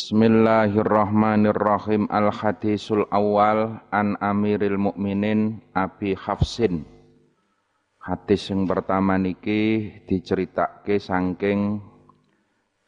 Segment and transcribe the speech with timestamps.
[0.00, 2.08] Bismillahirrahmanirrahim.
[2.08, 6.88] Al-Hadisul Awal An Amiril Mukminin Abi Hafsin.
[8.00, 11.84] Hadis yang pertama niki diceritake saking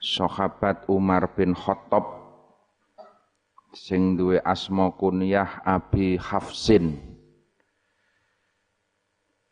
[0.00, 2.16] sahabat Umar bin Khattab
[3.76, 6.96] sing duwe asma kunyah Abi Hafsin.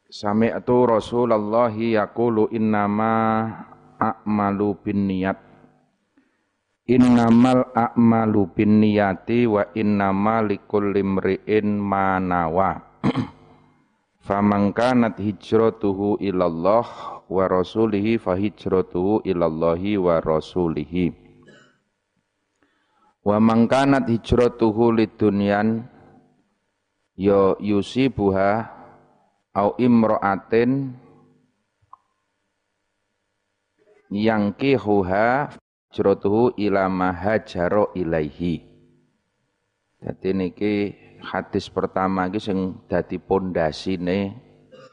[0.08, 3.52] Sami'tu Rasulullah yaqulu innama
[4.00, 5.50] a'malu bin niyat
[6.91, 12.82] Innamal a'malu binniyati wa innama likulli imri'in ma nawa.
[14.26, 16.86] Faman hijratuhu ilallah
[17.30, 21.14] wa rasulihi fa hijratuhu ilallahi wa rasulihi.
[23.22, 25.86] Wa man kanat hijratuhu lidunyan
[27.14, 28.66] ya yusibuha
[29.54, 30.91] au imra'atin
[34.11, 35.55] yang kihuha
[35.91, 38.62] hijratuhu ila mahajaro ilaihi.
[40.00, 40.72] Jadi niki
[41.20, 44.38] hadis pertama iki sing dadi pondasine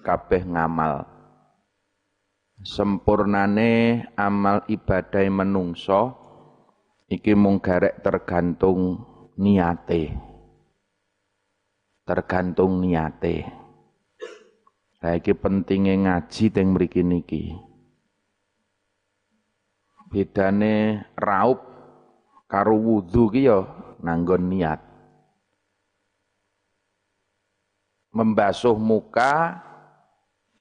[0.01, 1.05] kabeh ngamal.
[2.65, 6.17] Sempurnane amal ibadah menungso
[7.07, 9.05] iki mung garek tergantung
[9.37, 10.17] niate.
[12.03, 13.45] Tergantung niate.
[14.97, 17.66] Lah iki pentinge ngaji teng mriki niki
[20.17, 21.61] bedane raup
[22.49, 23.61] karo wudu ki ya
[24.01, 24.81] nanggon niat.
[28.17, 29.61] Membasuh muka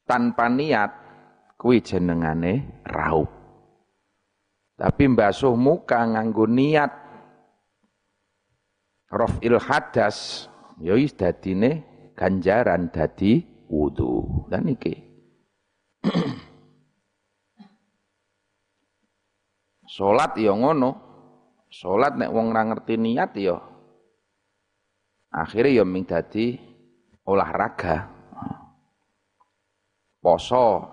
[0.05, 0.93] tanpa niat
[1.57, 3.33] kuwi jenengane raup.
[4.77, 6.93] Tapi mbasuh muka nganggo niat
[9.09, 10.53] rafil hadas
[10.85, 11.81] ya wis dadine
[12.13, 13.41] ganjaran dadi
[13.73, 14.45] wudu.
[14.53, 15.01] Dan iki
[19.97, 20.92] Salat ya ngono.
[21.72, 23.56] Salat nek wong ora ngerti niat ya
[25.33, 26.52] akhirnya ya ming dadi
[27.25, 28.12] olahraga.
[30.20, 30.85] Poso.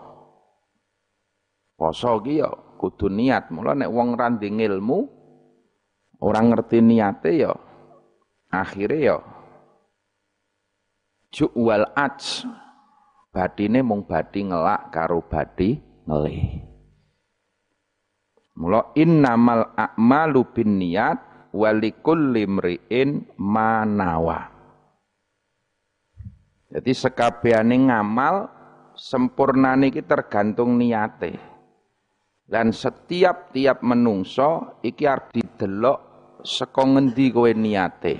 [1.75, 2.49] Poso ki ya
[2.79, 3.51] kudu niat.
[3.51, 4.99] Mula nek wong ora ilmu
[6.23, 7.51] ora ngerti niate ya
[8.47, 9.17] akhirnya ya
[11.33, 12.47] juwal aj
[13.35, 15.75] badine mung badi ngelak karo badi
[16.07, 16.72] ngelih.
[18.53, 24.53] Mula innamal a'malu binniyat walikulli mri'in manawa.
[26.73, 28.49] Jadi sekabehane ngamal
[28.97, 31.37] sempurnane iki tergantung niate.
[32.45, 35.99] Dan setiap tiap menungso iki arep didelok
[36.45, 38.15] saka ngendi kowe niate.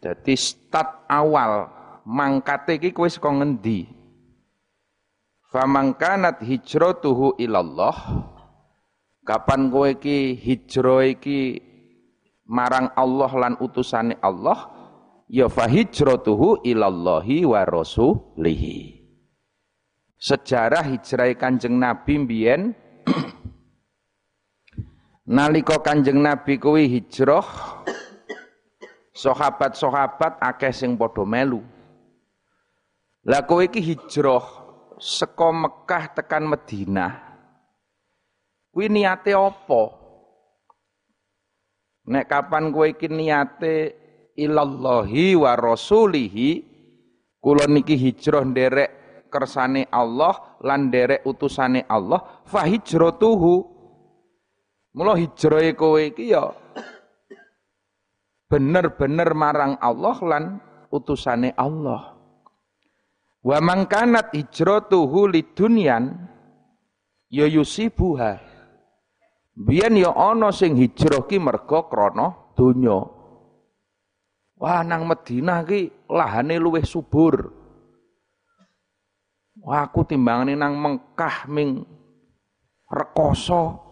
[0.00, 1.68] Jadi start awal
[2.08, 3.88] mangkate iki kowe saka ngendi?
[5.52, 7.96] Famangkanat hijratuhu ilallah
[9.24, 11.56] Kapan kowe iki hijrah iki
[12.44, 14.68] marang Allah lan utusane Allah,
[15.32, 19.00] ya fa hijratuhu ilallahi wa rasulihi.
[20.20, 22.76] Sejarah hijrah Kanjeng Nabi mbiyen
[25.36, 27.48] nalika Kanjeng Nabi kuwi hijrah
[29.16, 31.64] sahabat-sahabat akeh sing padha melu.
[33.24, 34.44] Lah kowe iki hijrah
[35.00, 37.23] saka Mekah tekan Madinah
[38.74, 39.82] Kuwi niate apa?
[42.10, 43.94] Nek kapan kowe iki niate
[44.34, 46.58] ilallahi wa rasulihi,
[47.38, 48.90] kula niki hijrah nderek
[49.30, 53.72] kersane Allah lan nderek utusane Allah, fa hijratuhu.
[54.94, 56.50] Mula hijrahe kowe iki ya
[58.50, 60.44] bener-bener marang Allah lan
[60.90, 62.14] utusane Allah.
[63.38, 66.14] Wa mangkanat hijratuhu lidunyan
[67.30, 68.53] ya yusibuha.
[69.54, 73.06] Biyen ya ana sing hijrah ki merga krana donya.
[74.58, 77.54] Wah nang Madinah ki lahane luwih subur.
[79.62, 81.86] Wah aku timbangane nang Mekah ming
[82.90, 83.82] rekoso.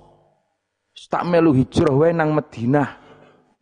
[1.08, 3.00] Tak melu hijrah wae nang Madinah.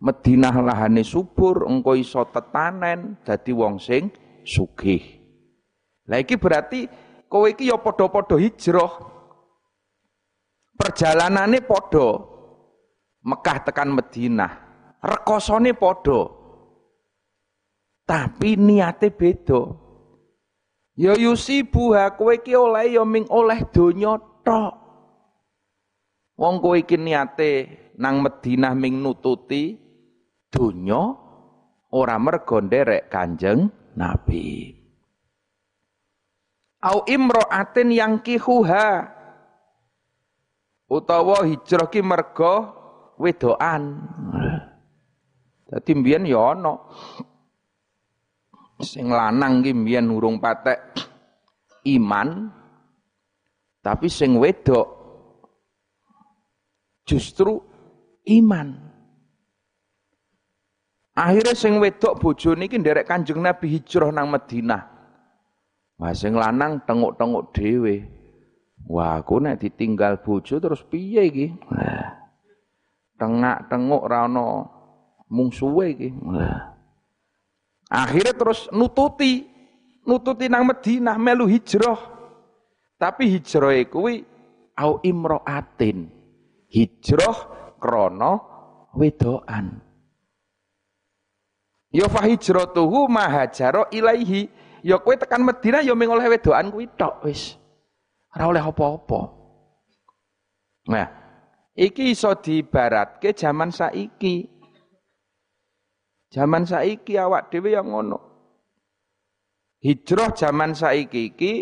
[0.01, 4.09] Madinah lahane subur, engko iso tetanen dadi wong sing
[4.49, 5.21] sugih.
[6.09, 6.89] Lah iki berarti
[7.29, 9.10] kowe iki ya padha-padha hijrah.
[10.81, 12.09] Perjalanannya podo.
[13.21, 14.53] Mekah tekan Madinah.
[15.05, 16.41] Rekosone podo.
[18.09, 19.61] Tapi niate beda.
[20.97, 24.75] Ya yusibuha kowe iki oleh ya ming oleh donya tok.
[26.41, 27.53] Wong kowe iki niate
[28.01, 29.77] nang Madinah ming nututi
[30.49, 31.13] donya
[31.93, 33.69] ora mergo nderek Kanjeng
[34.01, 34.73] Nabi.
[36.81, 39.20] Au imro'atin yang kihuha
[40.91, 42.55] utawa hijrah ki mergo
[43.17, 44.03] wedoan.
[45.71, 46.75] Dadi mbiyen ya ana
[48.83, 50.83] sing lanang ki mbiyen urung patek
[51.87, 52.51] iman
[53.79, 54.89] tapi sing wedok
[57.07, 57.63] justru
[58.27, 58.91] iman.
[61.15, 64.83] Akhirnya sing wedok bojone iki nderek Kanjeng Nabi hijrah nang Madinah.
[66.01, 68.20] Wah sing lanang tenguk-tenguk dhewe.
[68.89, 71.47] Wah, aku nek ditinggal bojo terus piye iki?
[73.21, 74.49] Tengak-tenguk ra ono
[75.29, 76.09] mungsuhe iki.
[77.91, 79.47] Akhirnya terus nututi,
[80.07, 81.99] nututi nang Madinah melu hijrah.
[82.97, 84.25] Tapi hijrah kuwi
[84.79, 86.09] au imraatin.
[86.71, 87.37] Hijrah
[87.77, 88.41] krana
[88.97, 89.83] wedoan.
[91.91, 94.49] Ya fa hijratuhu mahajaro ilaihi.
[94.81, 97.60] Ya kowe tekan Madinah ya ming oleh wedokan kuwi tok wis.
[98.31, 99.21] Ora oleh apa-apa.
[100.91, 101.07] Nah,
[101.75, 104.47] iki iso diibaratke zaman saiki.
[106.31, 108.19] Zaman saiki awak dhewe yang ngono.
[109.83, 111.55] Hijrah zaman saiki iki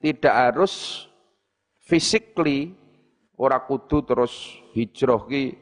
[0.00, 1.04] tidak harus
[1.84, 2.72] physically
[3.36, 5.58] ora kudu terus hijrah ki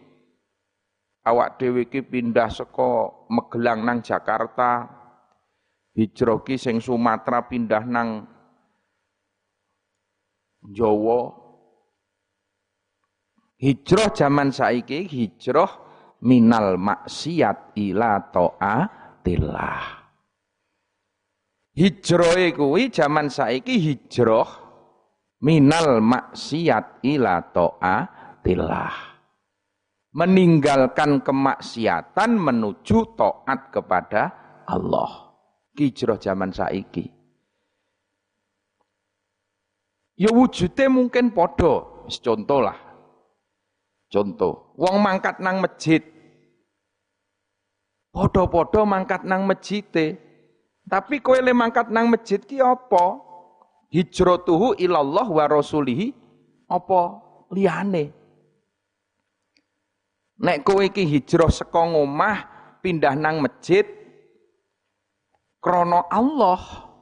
[1.26, 4.86] awak dhewe iki pindah saka Magelang nang Jakarta
[5.96, 8.33] hijrah ki sing Sumatera pindah nang
[10.64, 11.32] Jawa
[13.60, 15.70] hijrah zaman saiki hijrah
[16.24, 19.84] minal maksiat ila taatillah
[21.76, 24.48] hijrah kuwi zaman saiki hijrah
[25.44, 29.14] minal maksiat ila taatillah
[30.14, 34.22] meninggalkan kemaksiatan menuju taat kepada
[34.70, 35.34] Allah.
[35.74, 37.10] Hijrah zaman saiki.
[40.14, 42.78] Ya wujudnya mungkin podo, contoh lah.
[44.06, 45.98] Contoh, wong mangkat nang masjid.
[48.14, 49.82] Podo-podo mangkat nang masjid
[50.86, 53.18] Tapi kowe le mangkat nang masjid ki apa?
[53.90, 56.14] Hijratuhu ilallah wa rasulihi
[56.70, 57.00] apa
[57.50, 58.14] liyane?
[60.38, 62.46] Nek kowe iki hijrah saka omah
[62.84, 63.82] pindah nang masjid
[65.58, 66.93] krana Allah.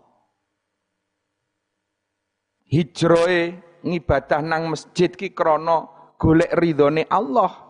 [2.72, 5.84] Hijrahe ngibadah nang masjid ki krana
[6.16, 7.68] golek ridhone Allah.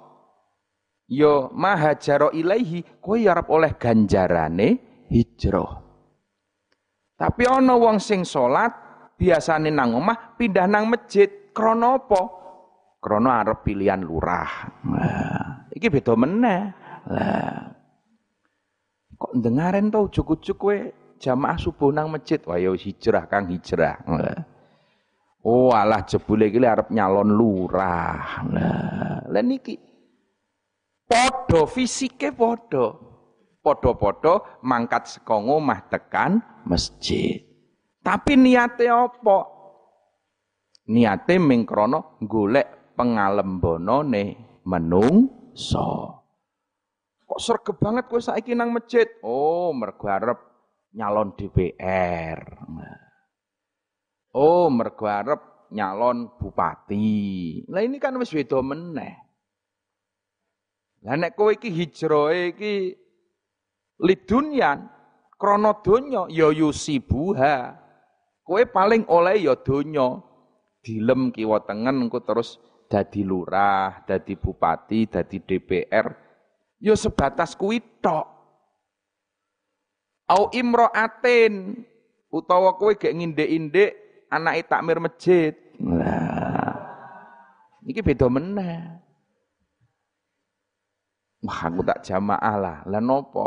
[1.10, 4.68] Yo ya mahajaro ilaihi kowe ya arep oleh ganjarane
[5.10, 5.82] hijrah.
[7.18, 8.70] Tapi ana wong sing salat
[9.18, 12.22] biasane nang omah pindah nang masjid krana apa?
[13.02, 14.70] Krana arep pilihan lurah.
[14.86, 15.66] Nah.
[15.74, 16.62] Iki beda meneh.
[17.10, 17.74] Lah.
[19.18, 20.78] Kok ndengaren to ujug-ujug kowe
[21.18, 22.38] jamaah subuh nang masjid.
[22.46, 23.98] Wah ya hijrah Kang hijrah.
[25.42, 28.46] Oh alah jebule iki arep nyalon lurah.
[28.46, 29.74] Lah, lah niki
[31.10, 33.10] padha fisike padha.
[33.62, 37.46] Padha-padha mangkat saka omah tekan masjid.
[38.02, 39.46] Tapi niate apa?
[40.90, 46.10] Niate ming krana golek pengalembonane menung so.
[47.22, 49.06] Kok sergep banget kowe saiki nang masjid?
[49.22, 50.42] Oh, mergo arep
[50.98, 52.42] nyalon DPR.
[54.32, 57.64] Oh, mergo arep nyalon bupati.
[57.68, 59.16] Lah ini kan wis beda meneh.
[61.04, 62.96] Lah nek kowe iki hijrahe iki
[64.00, 64.88] lidunyan
[65.36, 67.76] krana donya ya yusibuha.
[68.40, 70.20] Kowe paling oleh ya donya.
[70.82, 72.58] Dilem kiwa tengen engko terus
[72.90, 76.10] dadi lurah, dadi bupati, dadi DPR,
[76.82, 78.26] ya sebatas kuwi tok.
[80.26, 81.86] Au imro'atin
[82.34, 84.01] utawa kowe gek ngindek-indek
[84.32, 85.52] anake takmir masjid.
[85.76, 86.80] Lah.
[87.84, 88.80] Iki beda meneh.
[91.42, 92.78] Wah, aku tak jamaah lah.
[92.88, 93.46] Lah nopo?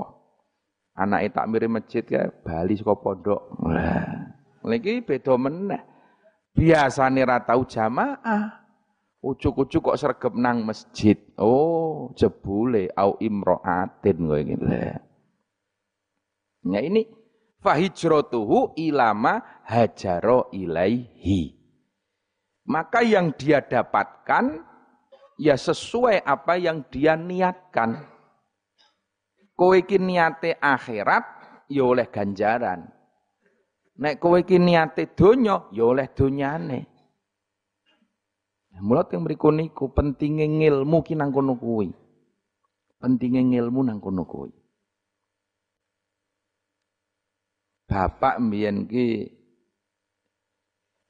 [0.94, 3.42] Anake takmir masjid ya bali saka pondok.
[3.66, 4.36] Lah.
[4.62, 5.82] Lagi beda meneh.
[6.54, 8.64] Biasane ra tau jamaah.
[9.26, 11.18] Ucuk-ucuk kok sergep nang masjid.
[11.42, 14.66] Oh, jebule au imro'atin gitu.
[16.70, 17.10] Ya ini
[17.66, 21.58] fahijratuhu ilama hajaro ilaihi.
[22.70, 24.62] Maka yang dia dapatkan
[25.42, 28.06] ya sesuai apa yang dia niatkan.
[29.58, 31.26] Kowe iki niate akhirat
[31.74, 32.86] ya oleh ganjaran.
[33.98, 36.80] Nek kowe iki niate donya ya oleh donyane.
[38.76, 41.96] Mulat yang berikut niku pentingnya ngilmu ki nang kono kuwi.
[43.00, 44.52] Pentingnya ngilmu nang kono kuwi.
[47.86, 49.30] Bapak mbiyen ki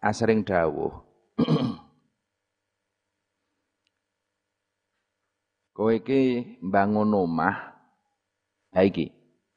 [0.03, 0.91] asring dawuh.
[5.75, 7.55] Kowe iki mbangun omah.
[8.75, 9.07] Ha iki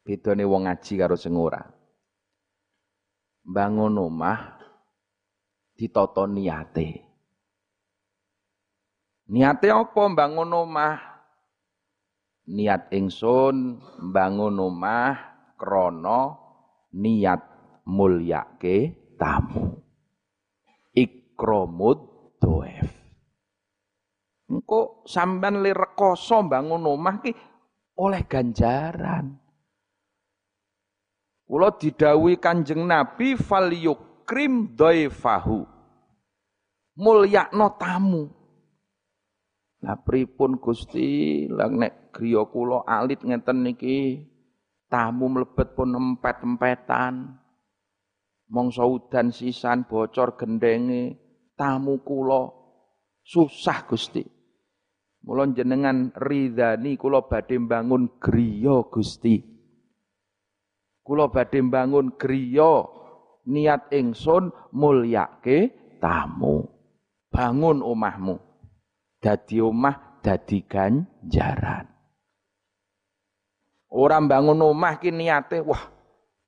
[0.06, 1.62] bedane wong ngaji karo sing ora.
[3.46, 4.58] Mbangun omah
[5.74, 7.02] ditata niate.
[9.28, 10.96] Niate apa mbangun omah?
[12.48, 15.12] Niat ingsun mbangun omah
[15.60, 16.47] krana
[16.94, 17.40] niat
[17.88, 18.76] mulyake
[19.16, 19.80] tamu.
[20.94, 21.98] Ikramud
[22.40, 22.88] doef.
[24.48, 27.30] Engko sampean le rekoso mbangun omah ki
[28.00, 29.36] oleh ganjaran.
[31.48, 35.64] Kula didhawuhi Kanjeng Nabi fal yukrim dhaifahu.
[37.00, 38.24] Mulyakno tamu.
[39.80, 44.26] Lah pripun Gusti, lah nek griya kula alit ngeten niki
[44.88, 47.36] tamu mlebet pun empet-empetan.
[48.48, 51.20] Mongso udan sisan bocor gendenge
[51.52, 52.48] tamu kula
[53.20, 54.24] susah Gusti.
[55.28, 59.36] Mula jenengan ridhani kula badhe bangun griya Gusti.
[61.04, 62.88] Kula badhe bangun griya
[63.44, 66.64] niat ingsun mulyake tamu.
[67.28, 68.40] Bangun omahmu.
[69.20, 71.97] Dadi omah dadi ganjaran.
[73.88, 75.98] Orang bangun omah ki niate wah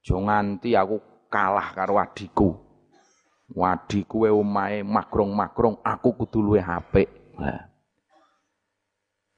[0.00, 0.96] aja nganti aku
[1.28, 2.56] kalah karo adiku.
[3.50, 7.10] Wadiku we omahe magrong-magrong aku kudu luwih apik.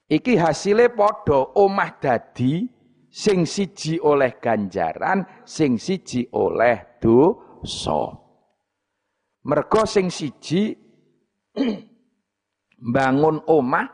[0.05, 2.69] Iki hasilnya podo omah dadi
[3.09, 8.21] sing siji oleh ganjaran, sing siji oleh dosa.
[9.49, 10.77] Mergo sing siji
[12.93, 13.87] bangun omah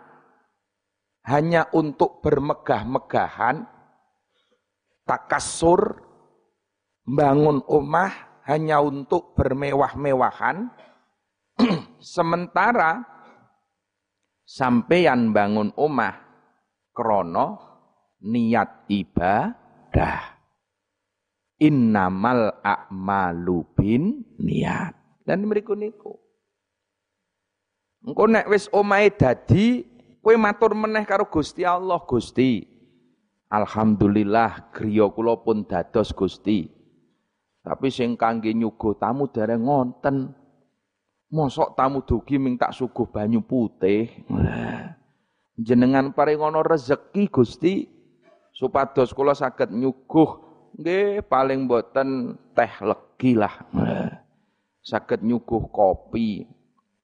[1.31, 3.63] hanya untuk bermegah-megahan,
[5.09, 6.05] takasur,
[7.01, 10.69] bangun omah hanya untuk bermewah-mewahan,
[11.97, 13.01] sementara
[14.45, 16.13] sampeyan bangun omah
[16.93, 17.57] krono
[18.21, 20.37] niat ibadah.
[21.59, 24.95] Innamal a'malu bin niat.
[25.27, 26.15] Dan mriku niku.
[27.99, 29.83] Engko nek wis omahe dadi,
[30.23, 32.78] kowe matur meneh karo Gusti Allah, Gusti.
[33.49, 36.69] Alhamdulillah griya kula pun dados Gusti.
[37.65, 40.37] Tapi sing kangge nyuguh tamu dereng ngonten.
[41.33, 44.05] Mosok tamu dugi ming tak suguh banyu putih.
[45.57, 47.89] Jenengan paringono rezeki Gusti
[48.53, 50.45] supados kula saged nyuguh
[50.77, 53.65] nggih paling boten teh legi lah.
[54.85, 56.45] Saged nyuguh kopi.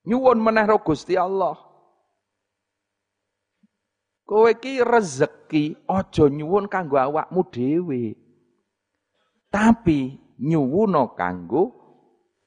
[0.05, 1.57] Nyuwun meneh Gusti Allah.
[4.25, 8.17] Kowe iki rezeki aja nyuwun kanggo awakmu dhewe.
[9.53, 11.77] Tapi nyuwuna kanggo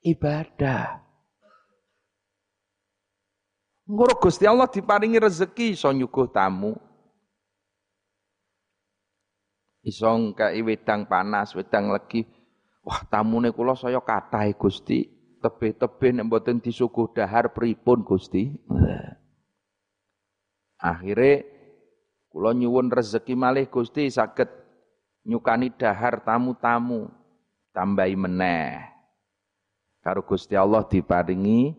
[0.03, 1.07] ibadah.
[3.89, 6.75] Ngoro Gusti Allah diparingi rezeki iso nyuguh tamu.
[9.87, 12.27] Iso ngkai wedang panas, wedang legi.
[12.85, 15.09] Wah, tamune kula saya kathah Gusti.
[15.39, 18.51] Tebih-tebih nek mboten disuguh dahar pripun Gusti?
[20.83, 21.58] Akhire
[22.29, 24.49] kula nyuwun rezeki malih Gusti saged
[25.29, 27.11] nyukani dahar tamu-tamu.
[27.73, 28.81] Tambahi meneh.
[30.03, 31.77] Karo Gusti Allah diparingi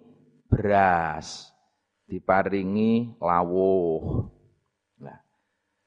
[0.47, 1.51] beras
[2.07, 4.25] diparingi lawuh.
[5.03, 5.19] Nah,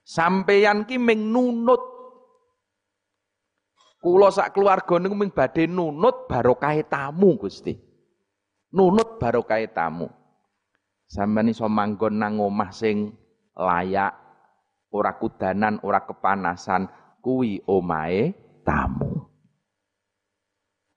[0.04, 1.92] sampeyan ki ming nunut
[4.02, 7.78] Kula sak keluarga niku ming badhe nunut barokah tamu Gusti.
[8.75, 10.11] Nunut barokah tamu.
[11.07, 13.14] Sampeyan iso manggon nang omah sing
[13.54, 14.11] layak,
[14.93, 16.87] ora kudanan, ora kepanasan,
[17.25, 19.25] kuwi omahe tamu.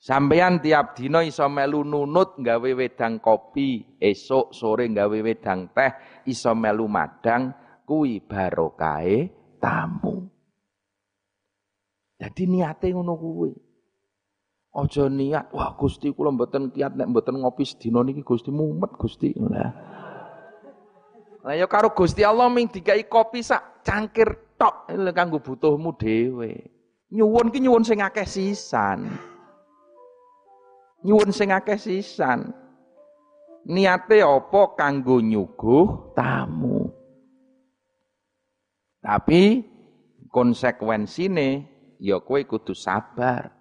[0.05, 5.91] Sampeyan tiap dina iso melu nunut gawe wedang kopi, esok sore gawe wedang teh,
[6.29, 7.49] iso melu madang,
[7.89, 10.29] kuwi barokahe tamu.
[12.21, 13.51] Jadi niate ngono kuwi.
[14.75, 19.31] Aja niat, wah Gusti kula mboten kiat nek mboten ngopi sedina niki Gusti mumet Gusti.
[21.45, 26.51] Lah ya karo Gusti Allah ming dikai kopi sak cangkir tok kanggo butuhmu dhewe.
[27.13, 29.13] Nyuwun ki nyuwun sing akeh sisan
[31.05, 32.49] nyuwun sing akeh sisan.
[33.69, 36.89] Niate apa kanggo nyuguh tamu.
[39.01, 39.61] Tapi
[40.29, 41.69] konsekuensine
[42.01, 43.53] ya kowe kudu sabar.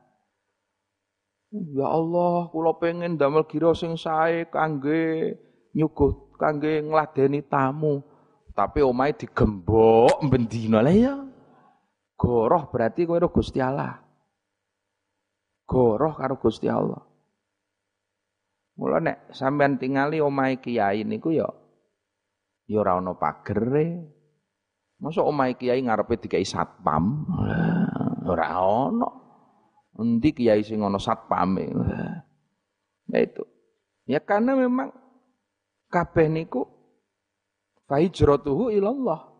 [1.53, 5.37] Ya Allah, kula pengen damel gira sing sae kangge
[5.77, 8.05] nyuguh kangge ngladeni tamu.
[8.55, 11.15] Tapi omahe digembok bendina lah ya.
[12.15, 13.99] Goroh berarti kowe Gusti Allah.
[15.67, 17.03] Goroh karo Gusti Allah.
[18.79, 21.47] Mula nek sampean tingali omahe kiai niku ya
[22.67, 24.03] ya ora ana pagere,
[25.03, 27.29] Masa omahe kiai ngarepe dikai satpam?
[28.25, 29.11] Ora ono.
[30.01, 31.67] Endi kiai sing ono satpame?
[33.11, 33.45] Nah itu.
[34.09, 34.95] Ya karena memang
[35.93, 36.65] kabeh niku
[37.89, 39.35] fahijratuhu ilallah.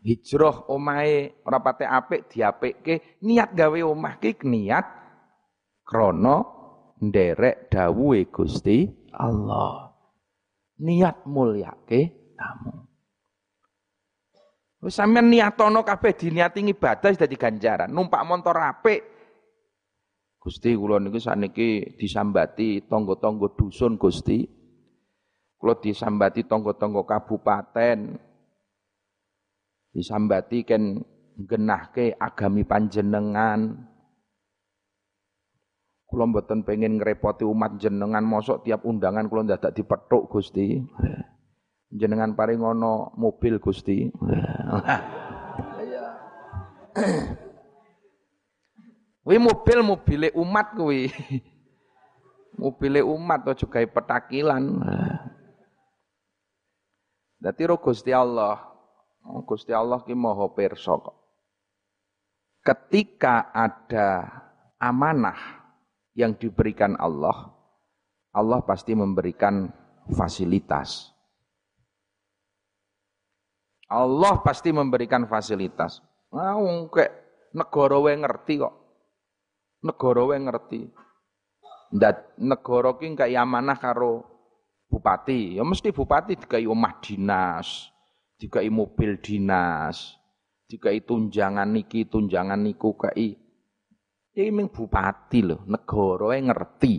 [0.00, 4.86] Hijrah omahe ora pate apik diapikke, niat gawe omah ki niat
[5.84, 6.40] krana
[7.04, 9.92] nderek dawuhe Gusti Allah.
[10.80, 12.88] Niat mulyake tamu.
[14.80, 17.92] Wis sampean niatono kabeh diniati ibadah dadi ganjaran.
[17.92, 19.04] Numpak motor apik.
[20.40, 24.59] Gusti kula niku sakniki disambati tangga-tangga dusun Gusti.
[25.60, 28.16] Kula disambati tangga-tangga kabupaten.
[29.92, 31.04] Disambati ken
[31.36, 33.76] genahke agami panjenengan.
[36.08, 40.80] Kula mboten pengen ngrepoti umat jenengan mosok tiap undangan kula dadak dipethuk Gusti
[41.90, 44.06] jenengan paring ono mobil Gusti.
[49.20, 51.06] Kuwi mobil mobile umat kuwi.
[52.60, 54.64] mobile umat aja gawe petakilan.
[57.40, 58.60] Dadi ro Gusti Allah.
[59.24, 61.00] Oh, Gusti Allah ki maha pirsa.
[62.60, 64.28] Ketika ada
[64.76, 65.64] amanah
[66.12, 67.48] yang diberikan Allah,
[68.36, 69.72] Allah pasti memberikan
[70.12, 71.16] fasilitas.
[73.90, 76.04] Allah pasti memberikan fasilitas.
[76.30, 76.54] Nah,
[76.92, 77.12] kayak
[77.56, 78.74] negara wae ngerti kok.
[79.82, 80.80] Negara wae ngerti.
[81.90, 84.29] Ndat negara ki kayak amanah karo
[84.90, 85.56] bupati.
[85.56, 87.94] Ya mesti bupati dikai omah dinas,
[88.34, 90.18] dikai mobil dinas,
[90.66, 93.38] dikai tunjangan niki, tunjangan niku kai.
[94.34, 96.94] Ya ming bupati loh, negara wae ngerti.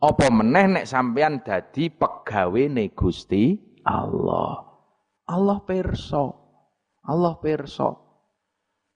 [0.00, 3.54] Apa meneh nek sampean dadi pegawe Gusti
[3.86, 4.64] Allah.
[5.30, 6.24] Allah perso.
[7.04, 7.90] Allah perso.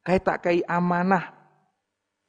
[0.05, 1.45] Kayak tak kayak amanah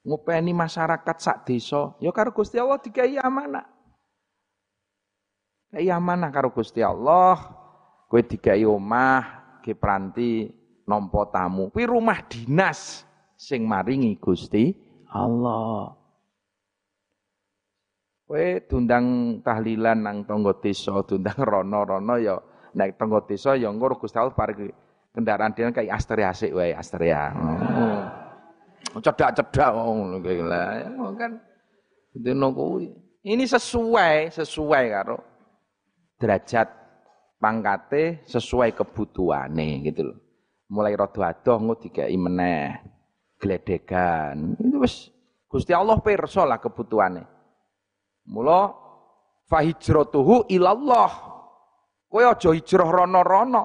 [0.05, 3.74] ngupeni masyarakat sak desa, ya karo Gusti Allah dikai amanah.
[5.75, 7.35] Kayak amanah karo Gusti Allah,
[8.07, 10.47] kowe dikai omah, ke peranti
[10.87, 11.67] nompo tamu.
[11.67, 13.03] Kuwi rumah dinas
[13.35, 14.71] sing maringi Gusti
[15.11, 15.91] Allah.
[18.23, 22.39] Kowe dundang tahlilan nang tangga desa, dundang rono-rono ya
[22.71, 24.71] naik tenggo desa ya engko Gusti Allah paring
[25.11, 27.35] kendaraan dia kayak Astrea sik wae Astrea.
[27.35, 27.99] Oh.
[29.03, 30.87] Cedak-cedak ngono kuwi lah.
[30.87, 30.87] Ya,
[31.19, 31.35] kan
[32.55, 32.95] kuwi.
[33.27, 35.34] Ini sesuai sesuai karo
[36.19, 36.67] derajat
[37.37, 40.17] pangkate sesuai kebutuhane gitu loh.
[40.71, 42.81] Mulai rada adoh engko dikai meneh
[43.37, 44.57] gledegan.
[44.57, 45.13] Itu wis
[45.45, 47.23] Gusti Allah pirsa lah kebutuhane.
[48.25, 48.73] Mula
[49.45, 51.35] fahijratuhu ilallah
[52.15, 53.63] Kowe aja hijrah rono-rono.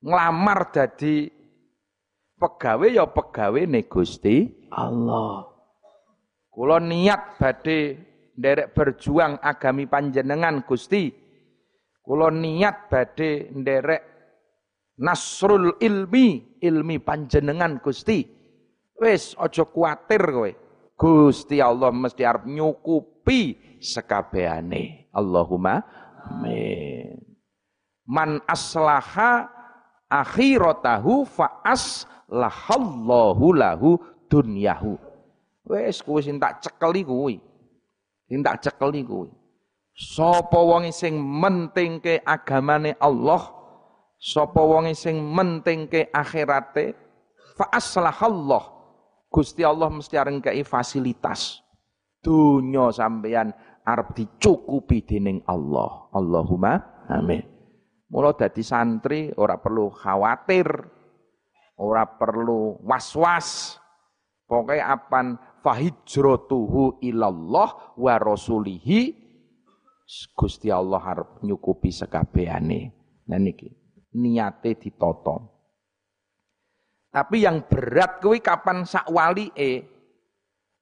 [0.00, 1.28] Nglamar dadi
[2.40, 5.44] pegawe ya pegawe ne Gusti Allah.
[6.48, 8.00] Kula niat badhe
[8.38, 11.10] nderek berjuang agami panjenengan Gusti.
[11.98, 14.02] Kula niat badhe nderek
[15.02, 18.22] nasrul ilmi, ilmi panjenengan Gusti.
[18.98, 20.50] Wis aja kuatir kowe.
[20.98, 25.10] Gusti Allah mesti arep nyukupi sekabehane.
[25.14, 25.82] Allahumma
[26.28, 27.16] Amin.
[28.08, 29.48] Man aslaha
[30.10, 34.96] akhiratahu fa aslahallahu lahu dunyahu.
[35.68, 37.36] Wes kuwi sing tak cekeli kuwi.
[38.28, 39.32] Sing tak cekeli kuwi.
[39.98, 43.50] Sapa wong sing mentingke agamane Allah,
[44.20, 46.94] sapa wong sing mentingke akhirate,
[47.58, 48.78] fa aslahallah.
[49.28, 51.60] Gusti Allah mesti areng fasilitas.
[52.22, 53.50] Dunya sampeyan
[53.82, 56.08] arep dicukupi dening Allah.
[56.14, 57.42] Allahumma amin.
[58.08, 60.68] Mula dadi santri ora perlu khawatir,
[61.76, 63.76] ora perlu was-was.
[64.48, 69.26] Pokoknya apan fahijratuhu ilallah wa rasulihi.
[70.32, 72.94] Gusti Allah harap nyukupi sekabehane.
[73.28, 73.68] Nah niki.
[74.16, 75.36] Niate ditoto.
[77.12, 79.04] Tapi yang berat kuwi kapan sak
[79.52, 79.84] e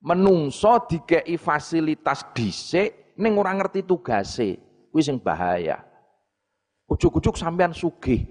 [0.07, 4.63] menungso dikei fasilitas dhisik ning ora ngerti tugase.
[4.95, 5.83] Kuwi sing bahaya.
[6.87, 8.23] Ujuk-ujuk sampean sugih.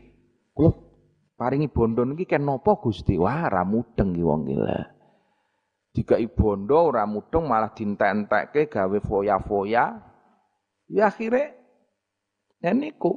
[0.55, 0.71] Kula
[1.35, 3.19] paringi bondo niki ken napa Gusti?
[3.19, 4.94] Wah ra mudeng iki wong gila
[5.95, 9.95] dikai bondo ora mudeng malah dintek-entekke gawe foya-foya
[10.91, 11.55] ya akhire
[12.75, 13.15] niku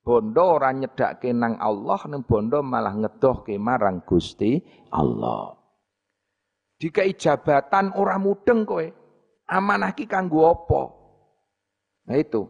[0.00, 4.56] bondo ora nyedakke nang Allah ning bondo malah ngedohke marang Gusti
[4.88, 5.60] Allah
[6.80, 8.88] Dikai jabatan ora mudeng kowe.
[9.52, 10.82] Amanah ki kanggo apa?
[12.08, 12.48] Nah itu.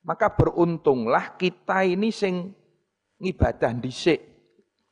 [0.00, 2.56] Maka beruntunglah kita ini sing
[3.20, 4.18] ibadah dhisik,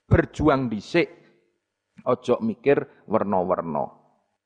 [0.05, 1.09] berjuang dhisik.
[2.05, 3.85] Ojo mikir werna-werna.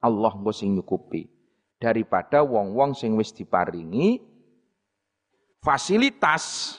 [0.05, 1.27] Allah engko sing nyukupi.
[1.81, 4.21] Daripada wong-wong sing wis diparingi
[5.61, 6.77] fasilitas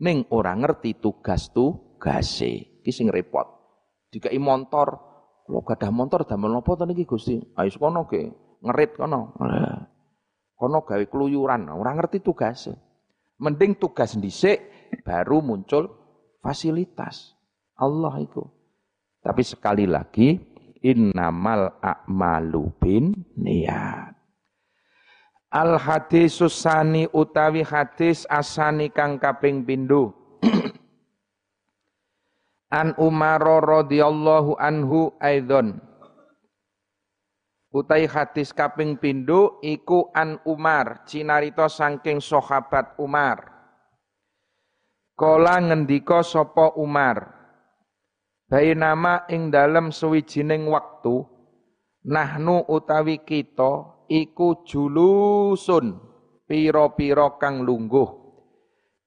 [0.00, 2.82] ning ora ngerti tugas tugase.
[2.82, 3.46] Iki sing repot.
[4.12, 4.88] Dikai motor,
[5.48, 7.40] lo gadah motor damel napa to niki Gusti?
[7.56, 8.28] Ayo kono ge,
[8.60, 9.32] ngerit kono.
[10.52, 12.76] Kono gawe keluyuran, ora ngerti tugasnya.
[13.40, 14.60] Mending tugas dhisik
[15.02, 15.88] baru muncul
[16.44, 17.34] fasilitas.
[17.74, 18.44] Allah itu.
[19.22, 20.34] Tapi sekali lagi
[20.82, 24.18] innamal a'malu bin niat.
[25.52, 30.10] Al hadis susani utawi hadis asani kang kaping pindho.
[32.82, 35.78] An Umar radhiyallahu anhu aidon.
[37.72, 43.48] Utai hadis kaping pindho iku an Umar, cinarita saking sahabat Umar.
[45.16, 47.41] Kala ngendika sapa Umar.
[48.52, 51.24] Bainama ing dalem suwijining wektu
[52.04, 55.96] nahnu utawi kita iku julusun
[56.44, 58.12] pira-pira kang lungguh.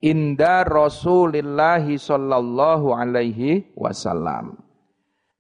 [0.01, 4.58] Inda Rasulillah sallallahu alaihi wasallam.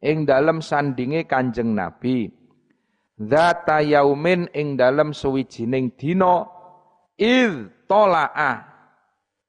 [0.05, 2.29] Ing dalem sandinge Kanjeng Nabi.
[3.17, 6.45] Zata yaumin ing dalem suwijining dina
[7.17, 8.69] id tolaa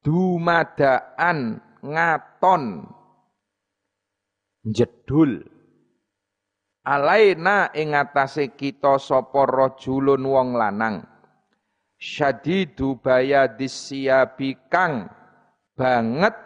[0.01, 2.96] dumadaan ngaton
[4.67, 5.47] jedul
[6.87, 11.03] alaina ing atase kita sapa rajulun wong lanang.
[11.97, 15.09] Syadidu bayadis siyabi kang
[15.75, 16.37] banget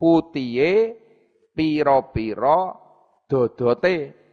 [0.00, 0.96] putihe
[1.52, 2.74] pira-pira
[3.28, 4.24] dodote.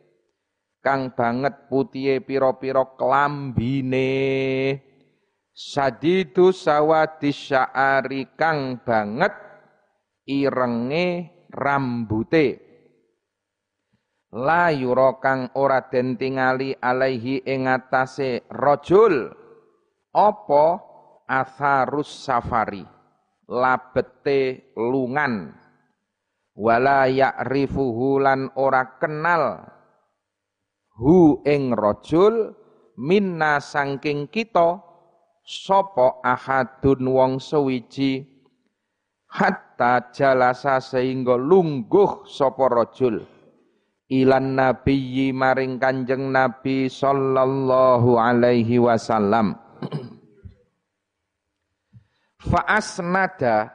[0.83, 4.11] Kang banget putihe pira-pira klambine
[5.53, 9.31] sadidu sawadis sya'ari kang banget
[10.27, 12.72] irenge rambute
[14.33, 19.29] la yura kang ora den tingali alaihi ing atase rajul.
[20.09, 20.65] Apa?
[21.29, 22.81] Atharus safari.
[23.45, 25.53] Labete lungan.
[26.57, 29.69] Wala ya'rifuhu lan ora kenal.
[30.97, 32.53] Hu ing rajul
[32.97, 34.77] minna sangking kita
[35.41, 38.21] sapa ahadun wong sewiji
[39.25, 43.25] hatta jalasa sehingga lungguh sapa rajul
[44.21, 49.57] ilan nabiyyi maring kanjeng nabi sallallahu alaihi wasallam.
[52.49, 53.73] Fa asnada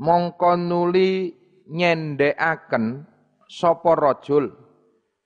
[0.00, 1.34] mongko nuli
[1.68, 3.04] nyendekaken
[3.44, 4.48] sapa rajul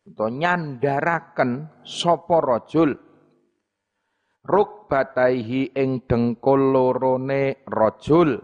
[0.04, 1.50] utawa nyandaraken
[1.86, 2.90] sapa rajul.
[4.44, 8.36] Rukbataihi ing dengkul lorone rajul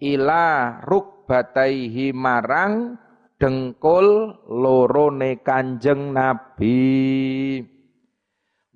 [0.00, 2.96] ila rukbataihi marang
[3.36, 7.60] dengkul lorone Kanjeng Nabi.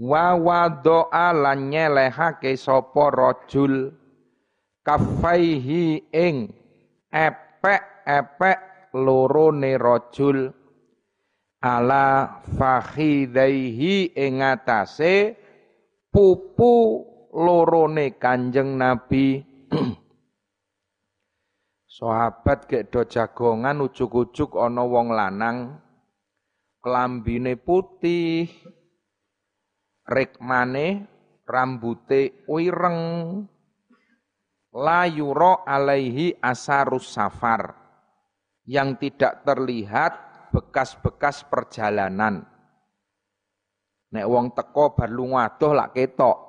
[0.00, 3.92] Wa wadoa lan nyelehake sapa rajul.
[4.80, 6.48] Kafaihi ing
[7.12, 8.58] epek-epek
[8.96, 10.52] lorone rajul.
[11.60, 15.36] Ala fakhidaihi ing atase
[16.08, 17.04] pupu
[17.36, 19.49] lorone Kanjeng Nabi
[22.00, 25.84] Sahabat gek do jagongan ujuk-ujuk ana wong lanang
[26.80, 28.48] kelambine putih
[30.08, 31.04] rikmane
[31.44, 33.00] rambute wireng
[34.72, 37.76] la yura alaihi asarus safar
[38.64, 40.16] yang tidak terlihat
[40.56, 42.48] bekas-bekas perjalanan.
[44.08, 46.48] Nek wong teko bar lunga lak ketok.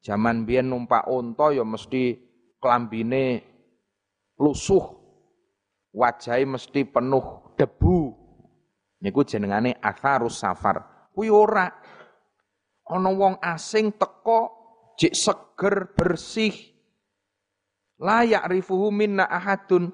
[0.00, 2.16] Zaman biyen numpak unta ya mesti
[2.56, 3.49] klambine
[4.40, 4.96] lusuh.
[5.92, 8.16] Wajahe mesti penuh debu.
[9.04, 11.08] Niku jenengane atharus safar.
[11.12, 11.68] Kuwi ora
[12.88, 14.40] ana wong asing teko
[14.96, 16.56] jek seger bersih.
[18.00, 19.92] Layak rifuhu minna ahadun.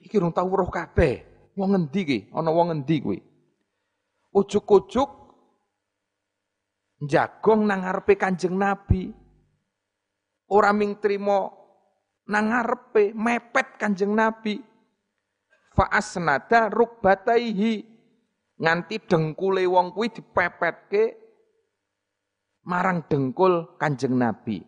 [0.00, 1.24] Iki rung tau roh kabeh.
[1.56, 2.18] Wong ngendi ki?
[2.32, 3.18] Ana wong ngendi kuwi?
[4.30, 5.10] Ujuk-ujuk
[7.04, 9.12] jagong nang ngarepe Kanjeng Nabi.
[10.50, 11.59] Ora ming trimo
[12.30, 14.62] nang ngarepe mepet Kanjeng Nabi.
[15.74, 17.82] Fa asnada rukbataihi
[18.58, 21.02] nganti dengkule wong kuwi dipepetke
[22.66, 24.62] marang dengkul Kanjeng Nabi.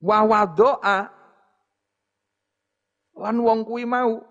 [0.00, 0.98] Wa wadoa
[3.20, 4.30] lan wong kuwi mau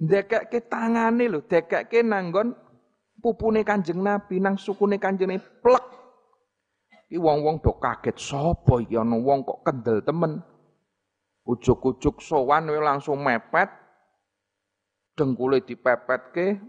[0.00, 2.56] Ndekake tangane lho, dekake nanggon
[3.20, 5.84] pupune Kanjeng Nabi nang sukune Kanjeng Nabi plek.
[7.12, 10.40] Iki wong-wong do kaget sapa iki ana wong kok kendel temen.
[11.50, 13.66] Ujuk-ujuk sowan langsung mepet.
[15.18, 16.62] Dengkule dipepetke.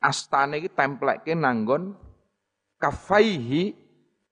[0.00, 1.92] Astane iki templekke nanggon
[2.80, 3.76] kafaihi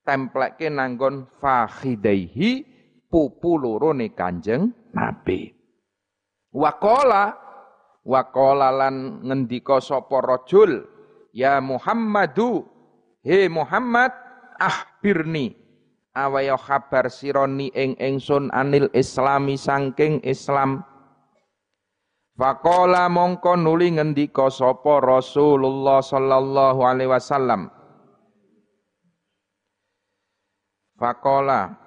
[0.00, 2.64] templekke nanggon fakhidaihi
[3.12, 5.52] pupu lorone Kanjeng Nabi.
[6.48, 7.36] Waqala
[8.08, 10.88] waqala lan ngendika sapa rajul
[11.36, 12.64] ya Muhammadu
[13.20, 14.16] he Muhammad
[14.56, 15.52] ahbirni
[16.18, 20.82] awaya kabar sironi ing ingsun anil islami sangking Islam.
[22.34, 27.70] Fakola mongko nuli ngendika sapa Rasulullah sallallahu alaihi wasallam.
[30.98, 31.78] Fakola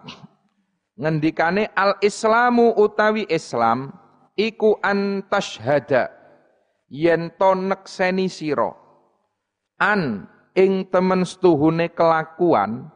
[0.95, 3.91] ngendikane al Islamu utawi Islam
[4.39, 6.11] iku antashhada
[6.87, 8.75] yen to nekseni sira.
[9.79, 12.91] An ing temen setuhune kelakuan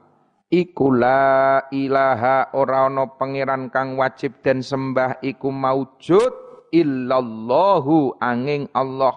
[0.49, 6.33] iku la ilaha ora ana pangeran kang wajib dan sembah iku maujud
[6.69, 9.15] illallahu angin Allah.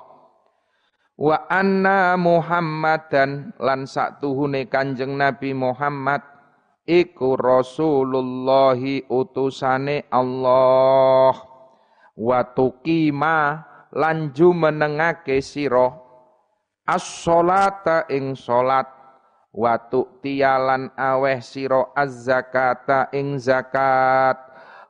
[1.18, 6.22] Wa anna muhammadan lan saktuhune kanjeng nabi Muhammad
[6.86, 11.34] iku rasulullahi utusane Allah.
[12.14, 15.90] Wa tuqima lan jumenengake sira
[16.86, 18.97] as-sholata ing salat
[19.58, 19.74] wa
[20.22, 24.38] tialan aweh sira az-zakata ing zakat.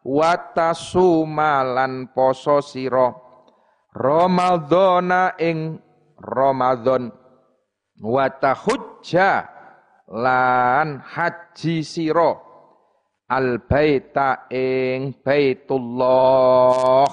[0.05, 3.13] Wa tasumalan poso sira
[3.97, 5.81] Ramadhana ing
[6.21, 7.09] Ramadan
[7.99, 9.49] wa tahujja
[10.09, 12.37] lan haji sira
[13.29, 17.09] al baita ing baitullah.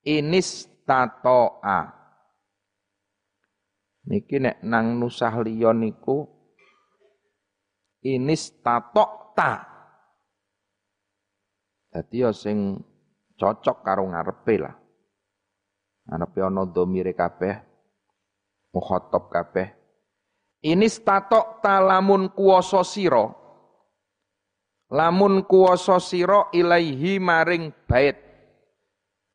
[0.00, 1.80] Inis tatoa.
[4.08, 6.39] Niki nek nang nusah liya niku
[8.04, 9.52] inis tatok ta.
[11.90, 12.78] Dadi ya sing
[13.34, 14.74] cocok karo ngarepe lah.
[16.10, 17.54] Ngarepe ana dhamire kabeh,
[18.70, 19.68] mukhatab kabeh.
[20.64, 23.26] Inis tatok ta lamun kuwasa sira.
[24.90, 28.18] Lamun kuwasa sira ilaihi maring bait.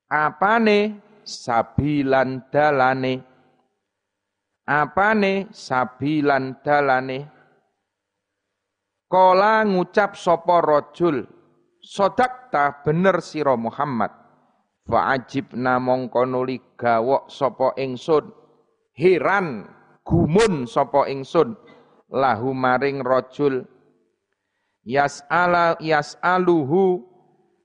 [0.06, 3.36] Apane sabilan dalane
[4.66, 7.35] apane sabilan dalane
[9.06, 11.30] Kola ngucap sopo rojul
[11.86, 14.10] Sodakta bener siro Muhammad.
[14.90, 18.34] Fa'ajib namong konuli gawok sopo ingsun.
[18.98, 19.70] Hiran
[20.02, 21.54] gumun sopo ingsun.
[22.10, 23.70] Lahu maring rojul
[24.82, 27.06] Yas'ala yas'aluhu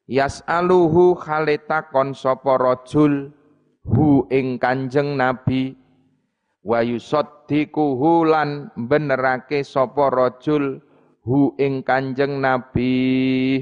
[0.05, 3.33] Yas'aluhu khaletakon sopo rojul
[3.88, 5.72] Hu ing kanjeng Nabi.
[6.61, 10.85] Wa yusaddiquhu lan benerake sapa rajul
[11.24, 13.61] hu ing Kanjeng Nabi.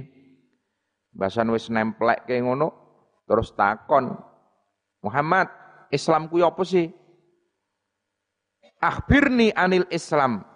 [1.14, 2.70] Bahasan wis nemplekke ngono
[3.26, 4.14] terus takon
[5.02, 5.50] Muhammad
[5.90, 6.86] Islam kuwi apa sih?
[8.78, 10.46] Akhbirni anil Islam.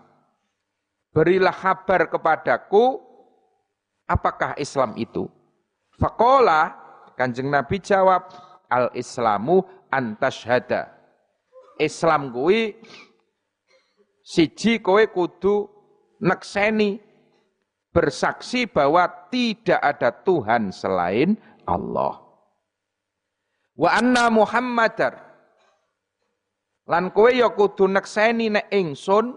[1.13, 3.03] Berilah kabar kepadaku
[4.07, 5.27] apakah Islam itu?
[5.99, 6.73] Fakola
[7.19, 8.33] Kanjeng Nabi jawab
[8.73, 9.61] Al-Islamu
[9.93, 10.89] antashhada
[11.77, 12.81] Islam kuwi
[14.25, 15.69] siji kowe kudu
[16.23, 17.03] nekseni
[17.91, 21.35] bersaksi bahwa tidak ada Tuhan selain
[21.67, 22.23] Allah.
[23.75, 25.19] Wa anna Muhammadar
[26.87, 29.35] lan kowe ya kudu nekseni nek ingsun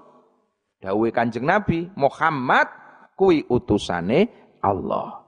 [0.79, 2.69] dawuhe Kanjeng Nabi Muhammad
[3.17, 4.29] kuwi utusane
[4.61, 5.25] Allah.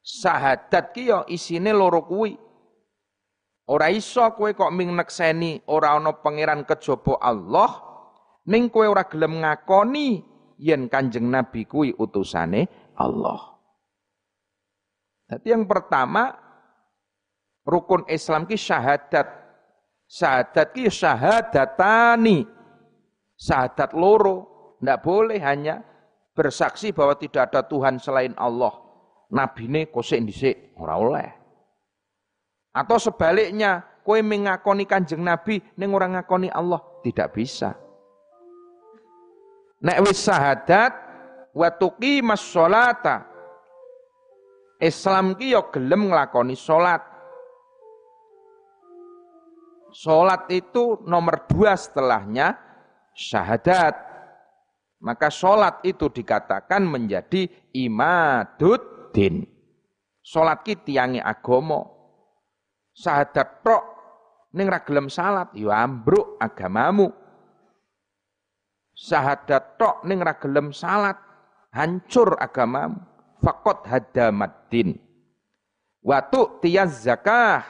[0.00, 2.34] Sahadat ki ya isine loro kuwi.
[3.70, 7.70] Ora iso kowe kok ming nekseni ora ana pangeran kejaba Allah
[8.48, 10.29] ning kowe ora gelem ngakoni
[10.60, 13.56] yen Kanjeng Nabi kuwi utusane Allah.
[15.32, 16.36] Jadi yang pertama
[17.64, 19.28] rukun Islam ki syahadat.
[20.10, 22.44] Syahadat ki syahadatani.
[23.40, 24.52] Syahadat loro.
[24.80, 25.84] Tidak boleh hanya
[26.32, 28.72] bersaksi bahwa tidak ada Tuhan selain Allah.
[29.30, 31.28] Nabi ini kosek dhisik ora oleh.
[32.72, 37.76] Atau sebaliknya, kowe mengakoni kanjeng Nabi ning ora ngakoni Allah, tidak bisa.
[39.80, 40.92] Nek wis syahadat
[41.56, 43.24] wa tuqimas sholata.
[44.80, 47.04] Islam ki yo gelem nglakoni salat.
[49.92, 52.56] Salat itu nomor dua setelahnya
[53.12, 54.08] syahadat.
[55.00, 59.44] Maka salat itu dikatakan menjadi imaduddin.
[60.20, 62.00] Salat ki tiangi agomo
[62.96, 63.84] syahadat tok
[64.52, 67.12] ning ra gelem salat ya ambruk agamamu.
[69.00, 71.16] Syahadat tok ning ra gelem salat
[71.72, 72.92] hancur agama
[73.40, 75.00] fakot hadamaddin.
[76.04, 77.64] Watu tiyaz zakah.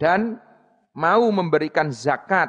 [0.00, 0.40] Dan
[0.96, 2.48] mau memberikan zakat.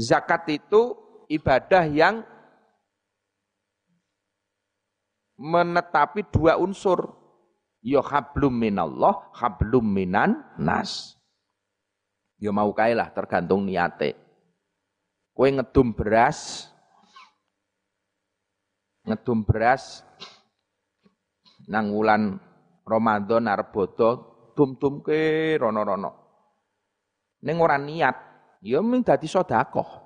[0.00, 0.96] Zakat itu
[1.28, 2.24] ibadah yang
[5.36, 7.20] menetapi dua unsur.
[7.84, 11.20] Ya hablum minallah hablum minan nas.
[12.40, 14.23] Ya mau kae lah tergantung niate
[15.34, 16.70] kowe ngedum beras.
[19.04, 20.00] Ngedum beras
[21.68, 22.40] nang wulan
[22.88, 24.10] Ramadan arep bodo
[24.56, 26.12] dum-dumke rono-rono.
[27.44, 28.16] Ning ora niat
[28.64, 30.00] ya mung dadi sedekah.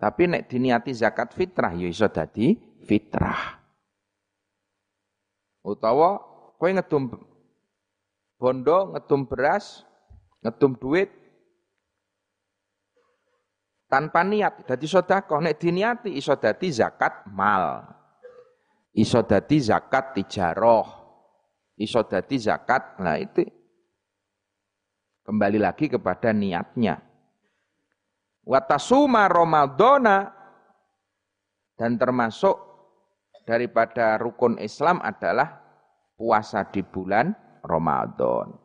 [0.00, 3.60] Tapi nek diniati zakat fitrah ya iso dadi fitrah.
[5.64, 6.20] Utawa
[6.56, 7.12] kowe ngedum
[8.36, 9.84] bondo ngedum beras
[10.44, 11.08] ngedum duit
[13.94, 14.66] tanpa niat.
[14.66, 17.86] Dadi sedekah nek diniati iso dadi zakat mal.
[18.90, 20.86] Iso dadi zakat tijaroh.
[21.78, 23.46] Iso dadi zakat nah itu
[25.22, 26.98] kembali lagi kepada niatnya.
[28.42, 30.34] Watasuma ramadana
[31.78, 32.58] dan termasuk
[33.46, 35.62] daripada rukun Islam adalah
[36.18, 37.30] puasa di bulan
[37.62, 38.58] Ramadan.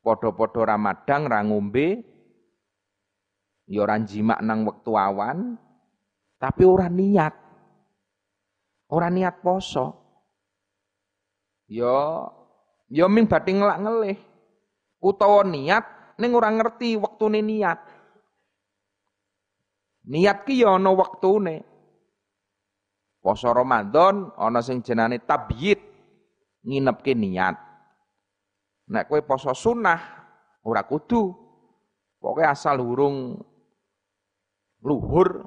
[0.00, 2.02] Podo-podo Ramadan rangumbe
[3.70, 5.54] ya ora jimak nang wektu awan,
[6.42, 7.34] tapi ora niat.
[8.90, 9.94] Ora niat poso.
[11.70, 12.26] Ya
[12.90, 14.18] ya ming badhe ngelak-ngelih.
[14.98, 17.78] Utawa niat ning ora ngerti wektune niat.
[20.10, 21.62] Niat ki ya ana wektune.
[23.22, 25.78] Poso Ramadan ana sing jenenge tabyid,
[26.66, 27.54] nginepke niat.
[28.90, 30.00] Nek kowe poso sunnah
[30.66, 31.30] ora kudu.
[32.20, 33.40] Pokoke asal hurung
[34.84, 35.46] luhur.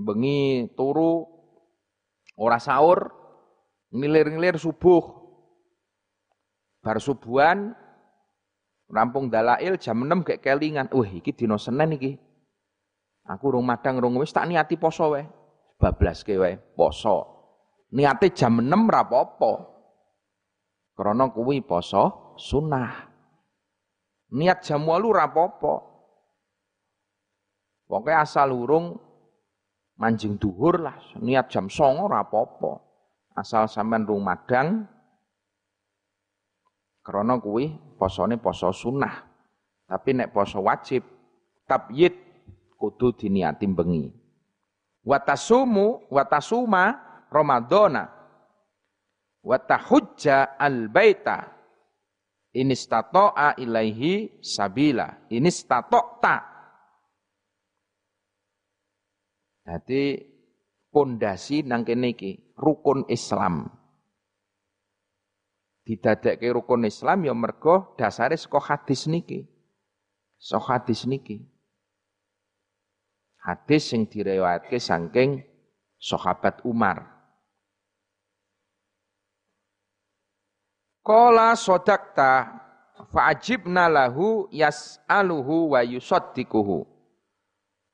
[0.00, 1.28] Bengi turu
[2.40, 3.12] ora sahur
[3.92, 5.20] ngilir-ngilir subuh.
[6.80, 7.76] Bar subuhan
[8.88, 10.88] rampung dalail jam 6 gek kelingan.
[10.88, 12.16] Wah iki dina Senin iki.
[13.28, 15.28] Aku rung madang rung wis tak niati poso wae.
[15.76, 17.28] Bablas ke wae poso.
[17.92, 19.52] Niate jam 6 ra apa-apa.
[20.96, 23.12] Krana kuwi poso sunnah.
[24.32, 25.89] Niat jam 8 ra apa-apa
[27.90, 28.94] Pokoknya asal urung
[29.98, 32.86] manjing duhur lah, niat jam songo rapopo.
[33.34, 34.86] Asal sampean rung madang,
[37.02, 39.26] krono kuwi posone poso sunnah.
[39.90, 41.02] Tapi nek poso wajib,
[41.66, 42.14] tabyid
[42.78, 44.06] kudu diniati bengi.
[45.02, 46.94] Watasumu, watasuma
[47.26, 48.06] Ramadana.
[49.42, 51.58] Watahujja al-baita.
[52.54, 55.26] Ini stato'a ilaihi sabila.
[55.32, 56.49] Ini stato'ta
[59.70, 60.18] Jadi
[60.90, 63.70] pondasi nang kene iki rukun Islam.
[65.86, 69.46] Didadekke rukun Islam ya mergo dasare saka hadis niki.
[70.42, 71.46] Saka hadis niki.
[73.46, 75.46] Hadis sing direwayatke saking
[76.02, 77.06] sahabat Umar.
[81.06, 82.58] Qala sodakta
[83.14, 86.89] fa'ajibna lahu yas'aluhu wa yusaddiquhu.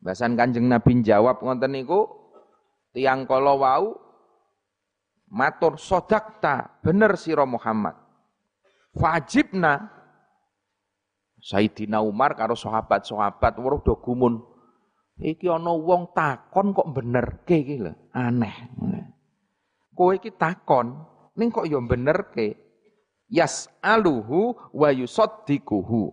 [0.00, 2.06] Bahasan Kanjeng Nabi jawab ngoten niku
[2.92, 3.96] tiang kala wau
[5.32, 7.96] matur sodakta bener sira Muhammad.
[8.96, 9.92] Fajibna
[11.36, 14.40] Sayyidina Umar karo sahabat-sahabat weruh do gumun.
[15.16, 18.52] Iki ana wong takon kok bener ke iki lho, aneh.
[19.96, 20.92] Kowe iki takon
[21.40, 22.56] ning kok ya benerke.
[23.32, 26.12] Yas'aluhu wa yusaddiquhu.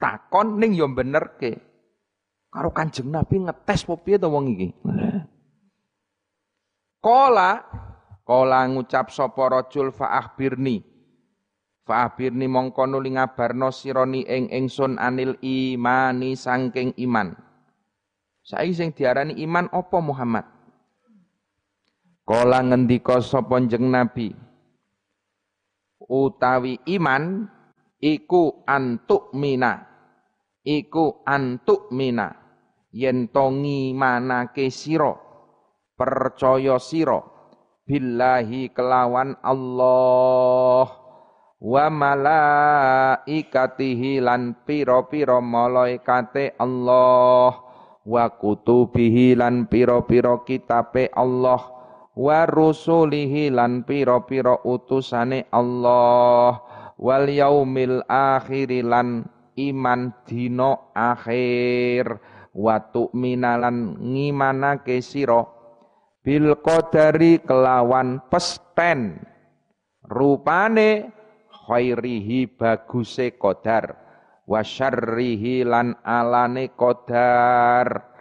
[0.00, 1.73] Takon ning ya benerke
[2.54, 4.70] karo Kanjeng Nabi ngetes apa piye to wong iki.
[7.02, 7.58] Kola
[8.22, 10.86] kola ngucap sapa rajul fa'akhbirni.
[11.82, 17.34] Fa'akhbirni mongko nuli ngabarno sironi ing ingsun anil imani sangking iman.
[18.46, 20.46] Saiki sing diarani iman apa Muhammad?
[22.22, 24.30] Kola ngendika sapa jeng Nabi.
[26.06, 27.50] Utawi iman
[27.98, 29.90] iku antuk mina.
[30.64, 32.43] Iku antuk mina
[32.94, 35.18] yen to ngimanake sira
[35.98, 37.18] percaya sira
[37.84, 41.04] billahi kelawan Allah.
[41.64, 47.56] Wa malaikatihi lan pira-pira malaikate Allah.
[48.04, 51.64] Wa kutubihi lan pira-pira kitabe Allah.
[52.12, 56.60] Wa rusulihi lan pira-pira utusane Allah.
[57.00, 59.24] Wal yaumil akhir lan
[59.56, 62.20] iman dino akhir
[62.54, 65.42] wa tu'minalan ngimanake sira.
[66.24, 69.20] Bil qadari kelawan pesten.
[70.08, 71.12] Rupane
[71.68, 74.00] khairihi baguse qadar.
[74.48, 78.14] Wa syarrihi lan alane qadar.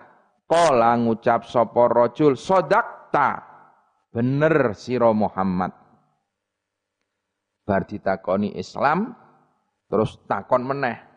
[0.44, 3.40] Kala ngucap sapa rajul sodakta
[4.12, 5.72] bener sira Muhammad.
[7.64, 9.16] Bar ditakoni Islam
[9.88, 11.13] terus takon meneh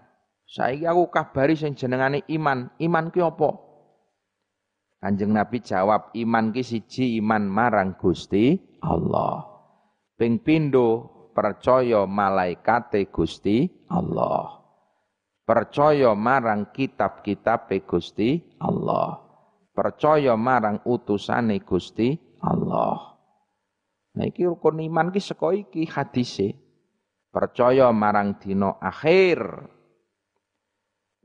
[0.46, 3.50] saiki aku kabari sing jenengane iman iman ki apa
[4.96, 9.44] Kanjeng Nabi jawab iman ki siji iman marang Gusti Allah
[10.16, 14.64] ping pindho percaya malaikate Gusti Allah
[15.44, 19.26] percaya marang kitab-kitab Gusti Allah
[19.76, 23.20] percaya marang utusane Gusti Allah.
[24.16, 26.56] Nah iki rukun iman ki saka iki hadise.
[27.28, 29.68] Percaya marang dina akhir.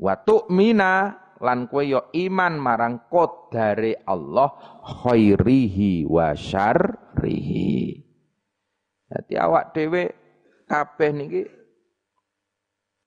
[0.02, 4.50] Wa tu'mina lan kowe ya iman marang qadare Allah
[4.82, 8.02] khairihi wa syarrihi.
[9.06, 10.04] Dadi awak dhewe
[10.66, 11.44] kabeh niki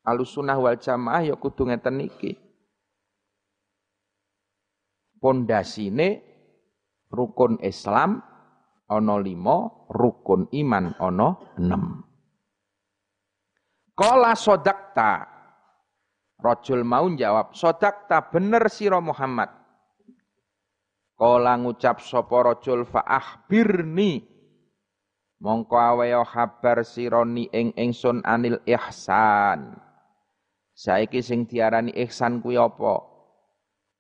[0.04, 2.36] Alusunah wal Jamaah ya kudu ngeten niki
[5.16, 6.20] pondasine
[7.08, 8.20] rukun Islam
[8.84, 12.04] ana lima, rukun iman ana enam.
[13.96, 15.33] Kala sodakta.
[16.40, 19.48] Rajul mau jawab, sodakta bener siro Muhammad.
[21.14, 24.26] Kala ngucap sapa rajul fa'ahbirni.
[25.38, 29.78] Mongko aweyo kabar sironi ing ingsun anil ihsan.
[30.74, 32.98] Saiki sing diarani ihsan kuwi apa?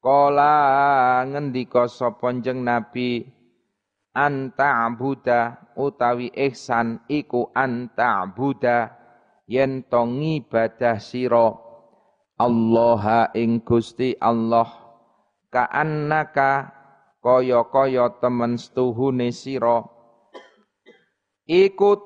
[0.02, 0.56] Kala
[1.30, 3.22] ngendika sapa Nabi
[4.14, 8.94] anta abuda utawi ihsan iku anta abuda
[9.46, 11.63] yen to ngibadah sira
[12.44, 14.68] Allah ing Gusti Allah
[15.48, 16.68] kaannaka
[17.24, 19.80] kaya-kaya temen setuhune sira.
[21.48, 22.04] Iku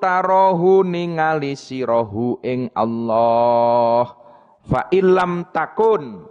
[0.86, 4.14] ningali sirahu ing Allah.
[4.62, 6.22] Fa illam takun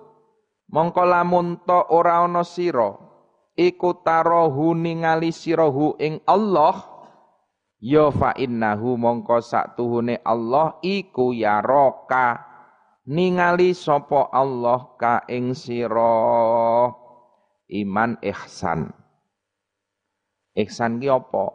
[0.71, 2.95] mongko lamun to ora ana sira.
[3.59, 6.79] Iku tarahu ningali sirahu ing Allah
[7.83, 12.46] ya fa innahu mongko saktuhune Allah iku yaraka
[13.07, 16.91] ningali sapa Allah ka ing sira?
[17.67, 18.91] Iman ihsan.
[20.55, 21.51] Ihsan ki apa?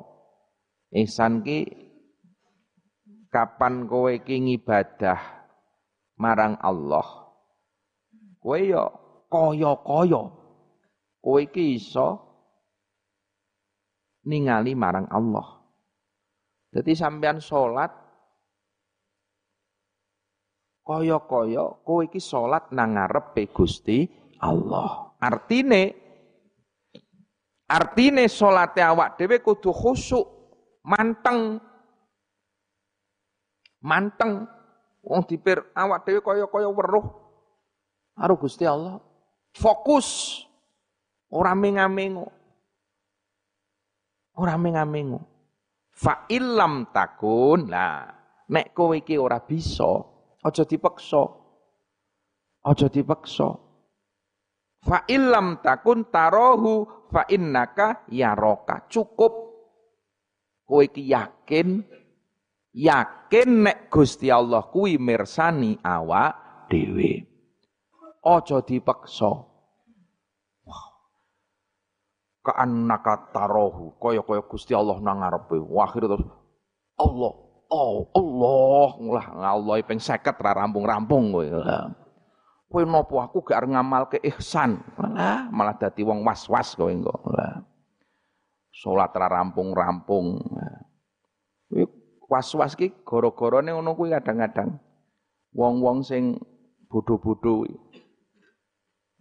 [0.92, 1.68] Ihsan ki
[3.32, 5.20] kapan kowe ki ngibadah
[6.20, 7.32] marang Allah?
[8.40, 8.88] Kowe ya
[9.32, 10.22] kaya-kaya.
[11.22, 12.20] Kowe iki iso
[14.28, 15.64] ningali marang Allah.
[16.72, 18.01] Jadi sampean salat
[20.93, 24.05] kaya-kaya kowe iki salat nang ngarepe Gusti
[24.45, 25.16] Allah.
[25.16, 25.97] Artine
[27.64, 30.28] artine salate awak dhewe kudu khusuk,
[30.84, 31.57] manteng.
[33.80, 34.45] Manteng.
[35.01, 37.07] Wong dipir awak dhewe kaya-kaya weruh
[38.12, 39.01] karo Gusti Allah.
[39.57, 40.40] Fokus.
[41.32, 42.28] Ora menga-mengo.
[44.36, 45.24] Ora menga-mengo.
[45.97, 47.72] Fa illam takun.
[47.72, 48.05] Lah,
[48.53, 50.12] nek kowe iki ora bisa,
[50.43, 51.22] aja dipaksa.
[52.62, 53.49] Aja dipaksa.
[54.82, 58.90] Fa illam takun tarahu fa innaka yaraka.
[58.90, 59.32] Cukup
[60.66, 61.82] kowe iki yakin
[62.74, 67.28] yakin nek Gusti Allah kuwi mirsani awak dhewe.
[68.22, 69.51] Ojo dipaksa.
[72.43, 75.62] Ka'annaka tarohu, kaya-kaya Gusti Allah nang ngarepe.
[75.62, 76.26] Wah, terus
[76.99, 77.32] Allah,
[77.73, 81.47] oh Allah, lah Allah ping 50 ra rampung-rampung kowe.
[82.68, 84.81] Kowe nopo aku gak ngamalke ihsan.
[85.01, 87.16] Lah, malah dadi wong was-was kowe engko.
[87.33, 87.64] Lah.
[88.73, 90.37] Salat ra rampung-rampung.
[92.29, 94.77] Was-was ki gara-garane ngono kuwi kadang-kadang.
[95.53, 96.37] Wong-wong sing
[96.89, 97.68] bodho-bodho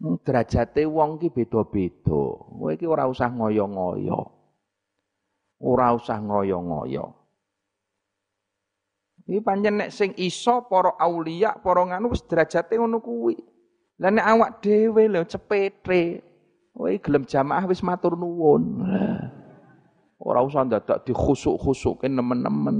[0.01, 2.23] Hmm, derajate wong ki beda-beda.
[2.57, 4.17] Kowe iki ora usah ngoyo-ngoyo.
[5.61, 7.20] Ora usah ngoyo-ngoyo.
[9.31, 13.39] Iki pancen nek sing iso para aulia, para nganu wis derajate ngono kuwi.
[14.03, 16.19] Lah nek awak dhewe lho cepete.
[16.75, 18.83] Kowe gelem jamaah wis matur nuwun.
[20.19, 22.75] Ora usah dadak dikhusuk-khusuke nemen-nemen.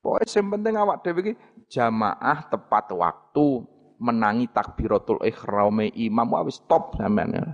[0.00, 1.32] Pokoke sing penting awak dhewe iki
[1.68, 3.68] jamaah tepat waktu,
[4.00, 7.52] menangi takbiratul ikhrame imam wis top sampean.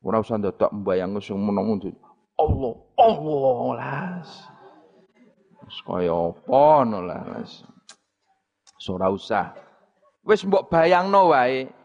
[0.00, 1.76] Ora usah ndadak mbayang sing meneng
[2.40, 4.53] Allah, Allah las.
[5.84, 7.64] Kaya apa no las.
[8.84, 9.56] Ora usah.
[10.24, 11.84] Wis mbok bayangno wae.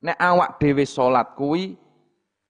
[0.00, 1.76] nek awak dhewe salat kuwi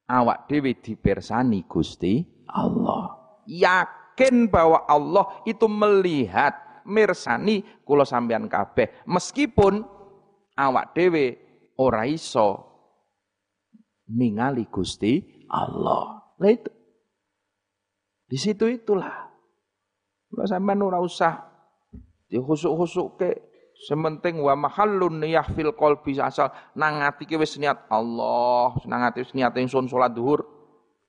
[0.06, 3.18] awak dhewe dipersani Gusti Allah.
[3.46, 6.54] Yakin bahwa Allah itu melihat
[6.86, 9.82] mirsani kula sampean kabeh meskipun
[10.54, 11.38] awak dhewe
[11.78, 12.70] ora iso
[14.70, 16.34] Gusti Allah.
[16.38, 16.70] Lah itu.
[18.26, 19.29] Di situ itulah.
[20.30, 21.42] Kalau sampean ora usah
[22.30, 23.30] dihusuk-husuk ke
[23.90, 29.26] sementing wa mahallun niyah fil qalbi asal nang ati ki wis niat Allah, nang ati
[29.26, 30.46] wis niat ingsun salat zuhur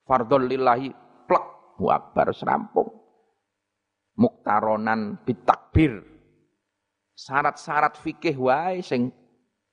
[0.09, 0.89] fardhon lillahi
[1.29, 1.45] plek
[1.85, 2.89] akbar serampung.
[4.17, 6.01] Muktaronan bitakbir.
[7.13, 9.13] Syarat-syarat fikih wae sing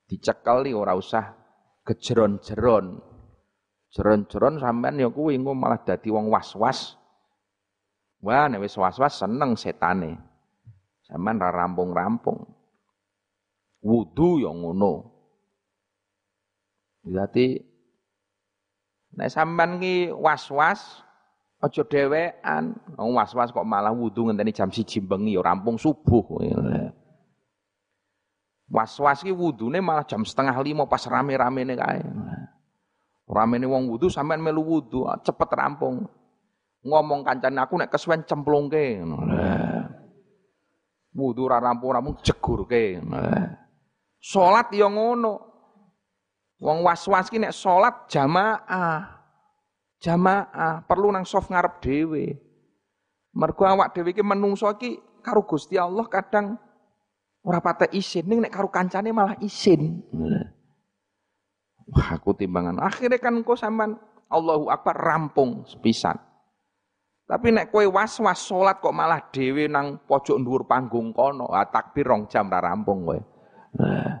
[0.05, 1.33] dicekeli ora usah
[1.81, 3.01] kejeron-jeron.
[3.89, 6.98] Jeron-jeron sampean ya kuwi malah dadi wong was-was.
[8.19, 10.19] Wah, nek wis was-was seneng setane.
[11.07, 12.43] Sampean ra rampung-rampung.
[13.79, 15.07] Wudu ya ngono.
[16.99, 17.63] Berarti
[19.15, 20.99] nek sampean ki was-was
[21.63, 22.75] aja dhewean.
[22.99, 26.43] Wong was-was kok malah wudu ngenteni jam 1 bengi ya rampung subuh.
[28.67, 32.03] Was-was ki wudune malah jam setengah lima pas rame-ramene kae.
[33.31, 36.03] Ramene wong wudu sampean melu wudu, cepet rampung.
[36.79, 39.03] Ngomong kancane aku nek kesuwen cemplungke.
[41.11, 43.03] Wudu ra rampung-rampung jegurke.
[44.19, 45.47] Salat ya ngono.
[46.59, 49.19] Wong was-was ki nek salat jamaah.
[49.99, 52.35] Jamaah perlu nang soft ngarep dhewe.
[53.35, 56.55] Mergo awak dhewe ki menungso ki karo Gusti Allah kadang
[57.39, 60.03] Ora pate isin, ning nek karo kancane malah isin.
[61.89, 62.83] Wah, aku timbangan.
[62.83, 63.95] Akhirnya kan engko sampean
[64.27, 66.19] Allahu Akbar rampung sepisan.
[67.29, 72.09] Tapi nek kowe was-was salat kok malah dhewe nang pojok dhuwur panggung kono, ah, takbir
[72.09, 73.21] rong jam ra rampung kowe.
[73.77, 74.17] Nah,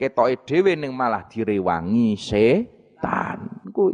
[0.00, 3.68] ketoke dhewe ning malah direwangi setan.
[3.68, 3.92] Kuwi.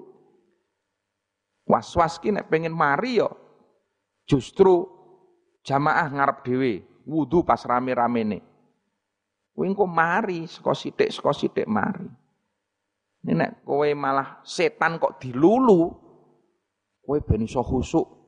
[1.66, 3.34] Was-was ki nek pengen mari yo
[4.22, 4.86] justru
[5.66, 6.72] jamaah ngarep dhewe,
[7.11, 8.38] wudu pas rame-ramene.
[9.50, 12.07] Kowe engko mari saka sithik saka sithik mari.
[13.26, 15.90] Nek kowe malah setan kok dilulu,
[17.02, 18.23] kowe ben iso khusuk.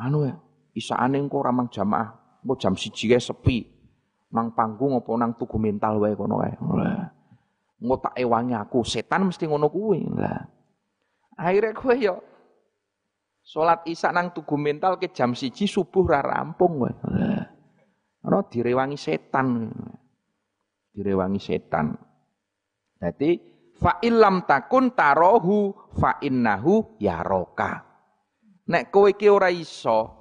[0.00, 0.34] Anu ya,
[0.72, 3.58] isaane engko ramang jamaah, engko jam 1 kae sepi.
[4.30, 6.54] Nang panggung apa nang tugu mental wae kono wae.
[7.80, 10.06] Engko tak ewangi aku, setan mesti ngono kuwi.
[10.16, 10.40] Lah.
[11.36, 12.16] Akhirnya kowe yo
[13.40, 16.94] Salat Isya nang tugu mental ke jam siji subuh ra rampung wae.
[18.20, 19.72] Ana direwangi setan
[20.92, 21.96] direwangi setan.
[23.00, 23.40] Jadi
[23.80, 27.89] fa illam takun tarohu fa innahu yaroka.
[28.68, 30.20] Nek kowe iki ora iso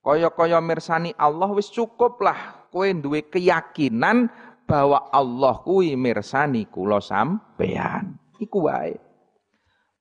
[0.00, 4.30] kaya-kaya mirsani Allah wis cukup lah kowe duwe keyakinan
[4.64, 8.14] bahwa Allah kuwi mirsani kula sampean.
[8.38, 8.94] Iku wae.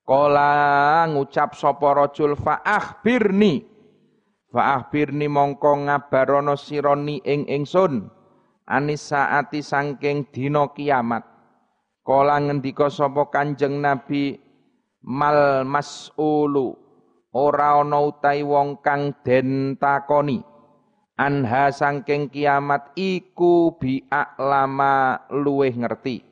[0.06, 3.66] Kala ngucap sapa rajul fa akhbirni.
[4.50, 8.10] Fa akhbirni mongko ngabarono sironi ing ingsun
[8.70, 11.26] anis saati sangking dino kiamat.
[12.06, 14.34] Kala ngendika sapa Kanjeng Nabi
[15.06, 16.88] mal mas'ulu
[17.34, 20.41] ora ana utahi wong kang den takoni.
[21.19, 23.99] Anha sangking kiamat iku bi
[24.39, 26.23] lama luweh ngerti.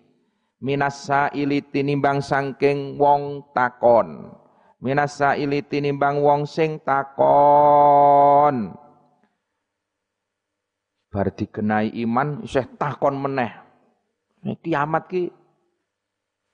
[0.63, 4.31] Minasa ili tinimbang sangking wong takon.
[4.79, 8.73] Minasa ili tinimbang wong sing takon.
[11.11, 13.51] Bar digenai iman isih takon meneh.
[14.63, 15.27] Kiamat ki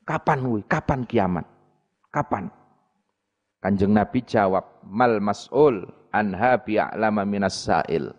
[0.01, 0.61] kapan kuwi?
[0.65, 1.45] Kapan kiamat?
[2.09, 2.62] Kapan
[3.64, 8.11] Kanjeng Nabi jawab mal mas'ul anha bi'alama minas sa'il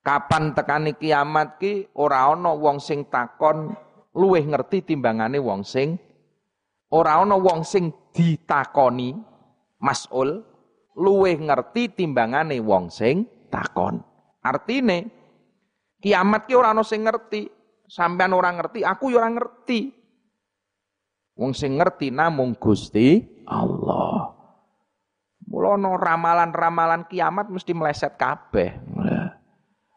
[0.00, 3.76] Kapan tekani kiamat ki ora ana wong sing takon
[4.16, 6.00] luweh ngerti timbangane wong sing
[6.88, 9.12] ora ana wong sing ditakoni
[9.84, 10.40] mas'ul
[10.96, 14.00] luweh ngerti timbangane wong sing takon
[14.40, 15.04] Artine
[16.00, 17.60] kiamat ki ora ana sing ngerti.
[17.90, 19.90] Sampean ora ngerti, aku ya ora ngerti.
[21.40, 24.36] Wong sing ngerti namung Gusti Allah.
[25.48, 28.76] Mulane ramalan-ramalan kiamat mesti meleset kabeh.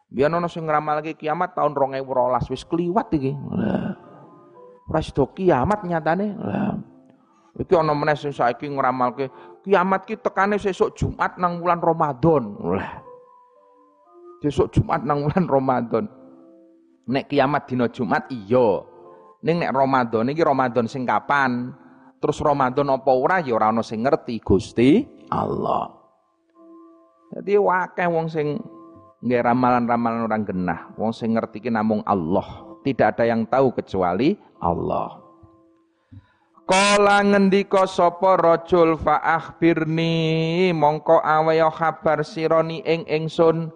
[0.08, 3.36] Biar ono sing ngeramalke kiamat tahun 2012 wis kliwat iki.
[4.88, 6.32] Ora sida kiamat nyatane.
[7.60, 9.28] Iki ana meneh sing saiki ngeramalke
[9.60, 12.56] kiamat ki tekane sesuk Jumat nang bulan Ramadan.
[12.56, 13.04] Lah.
[14.40, 16.04] Besok Jumat nang bulan Ramadan.
[17.04, 18.93] Nek kiamat dina Jumat iya.
[19.44, 21.68] Ning nek Ramadan iki Ramadan sing kapan?
[22.16, 25.92] Terus Ramadan apa ora ya ora ana sing ngerti Gusti Allah.
[27.28, 28.56] Jadi wakeh wong sing
[29.20, 30.80] nggih ramalan-ramalan orang genah.
[30.96, 32.72] Wong sing ngerti ki namung Allah.
[32.80, 34.32] Tidak ada yang tahu kecuali
[34.64, 35.20] Allah.
[36.64, 43.68] Kala ngendika sapa rajul fa akhbirni mongko awaya kabar sironi ing ingsun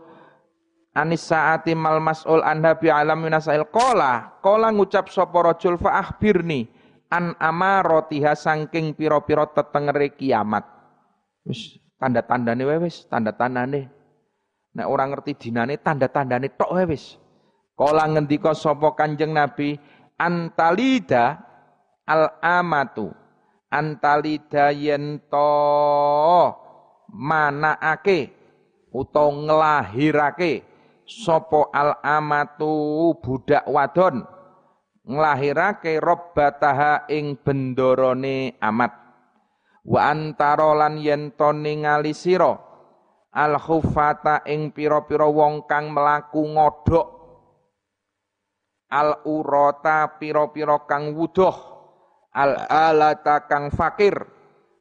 [0.98, 3.70] anis saati mal mas'ul anda bi alam minasail.
[3.70, 6.66] Kola kola ngucap sapa rajul fa akhbirni
[7.08, 10.66] an amaratiha saking pira-pira tetengere kiamat.
[11.46, 13.86] Wis tanda-tandane wae wis tanda-tandane.
[14.74, 17.14] Nek orang ngerti dinane tanda-tandane tok wae wis.
[17.78, 19.78] Kala ngendika sapa kanjeng nabi
[20.18, 21.38] antalida
[22.02, 23.14] al amatu
[23.70, 25.46] antalida yento
[27.78, 28.18] ake
[28.92, 30.52] utawa nglahirake
[31.08, 34.22] sapa al amatu budak wadon.
[35.08, 38.92] Nglahirake robbataha ing bendorone amat
[39.88, 42.52] wa antara lan yen to ningali sira.
[43.32, 47.08] Al khufata ing pira-pira wong kang mlaku ngodhok.
[48.92, 51.56] Al urata pira-pira kang wudoh
[52.36, 54.16] al alata kang fakir.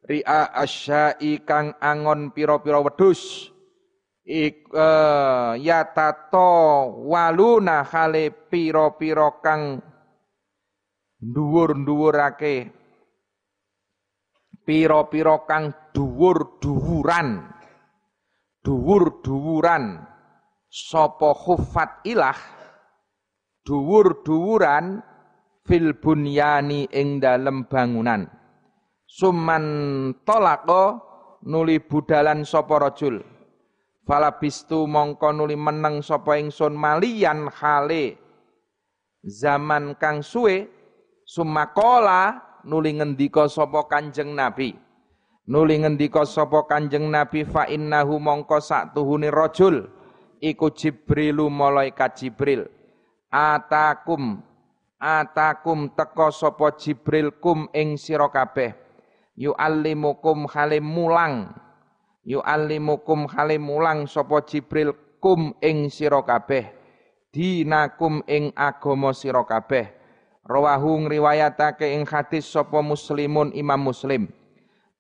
[0.08, 3.52] Ria asyai kang angon piro-piro wedus
[4.28, 6.52] ik uh, yatato
[7.08, 9.80] waluna khale piro-piro kang
[11.24, 12.56] dhuwur-dhuwurake.
[14.68, 17.40] Piro-piro kang dhuwur-dhuwuran.
[18.68, 19.84] Dhuwur-dhuwuran.
[20.68, 22.36] Sapa khufat ilah.
[23.64, 25.00] Dhuwur-dhuwuran
[25.64, 28.28] fil bunyani ing dalem bangunan.
[29.08, 29.64] Summan
[30.28, 31.00] tolako
[31.48, 33.37] nuli budalan sapa rajul
[34.08, 38.16] falabistu mongko nuli meneng sapa ingsun malian khale.
[39.28, 40.72] Zaman kang suwe
[41.28, 44.72] sumakola nuli ngendika sapa kanjeng nabi.
[45.52, 49.92] Nuli ngendika sapa kanjeng nabi fa innahu mongko sak tuhune rajul
[50.40, 52.72] iku jibrilu malaikat jibril.
[53.28, 54.40] Atakum
[54.98, 58.74] atakum teko sapa Jibril kum ing sira kabeh.
[59.38, 61.54] Yu'allimukum halim mulang
[62.28, 64.92] yu'allimukum halim mulang sapa Jibril
[65.24, 66.78] kum ing sira kabeh
[67.38, 69.94] dinakum ing agama sira kabeh.
[70.48, 74.32] Rawahu ngriwayatake ing hadis sapa muslimun imam muslim.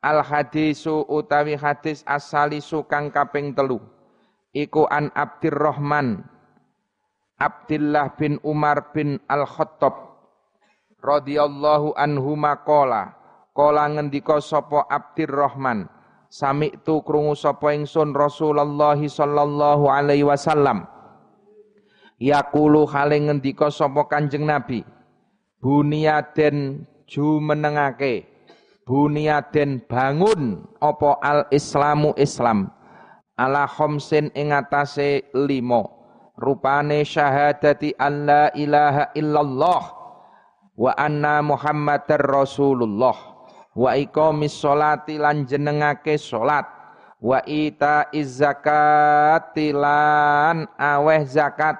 [0.04, 3.82] Al hadisu utawi hadis asalisu kang kaping telu.
[4.54, 6.22] Iku an Abdurrahman
[7.38, 9.94] Abdullah bin Umar bin Al-Khattab
[11.06, 13.14] radhiyallahu anhu maqala
[13.54, 15.86] kala ngendika sapa Abdurrahman
[16.38, 20.86] sami tu krungu sapa ingsun Rasulullah sallallahu alaihi wasallam.
[22.22, 24.86] Yaqulu hale ngendika sapa Kanjeng Nabi
[25.58, 28.30] bunyaden jumenengake
[28.86, 32.70] bunyaden bangun apa al islamu Islam
[33.38, 35.94] ala khamsin ing atase limo
[36.38, 39.84] rupane syahadati an la ilaha illallah
[40.78, 43.37] wa anna muhammadar rasulullah
[43.78, 46.66] wa iqamis sholati lan jenengake salat
[47.22, 51.78] wa ita zakati lan aweh zakat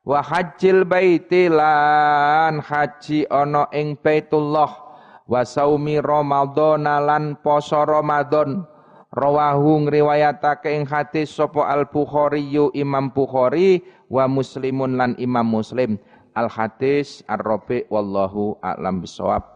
[0.00, 4.72] wa hajjil baiti lan haji ana ing Baitullah
[5.28, 8.64] wa saumi Ramadan lan poso Ramadan
[9.16, 13.80] Rawahu ngriwayatake ing hadis sapa Al Bukhari Imam Bukhari
[14.12, 15.96] wa Muslimun lan Imam Muslim.
[16.36, 19.55] Al hadis ar-rabi wallahu a'lam bisawab.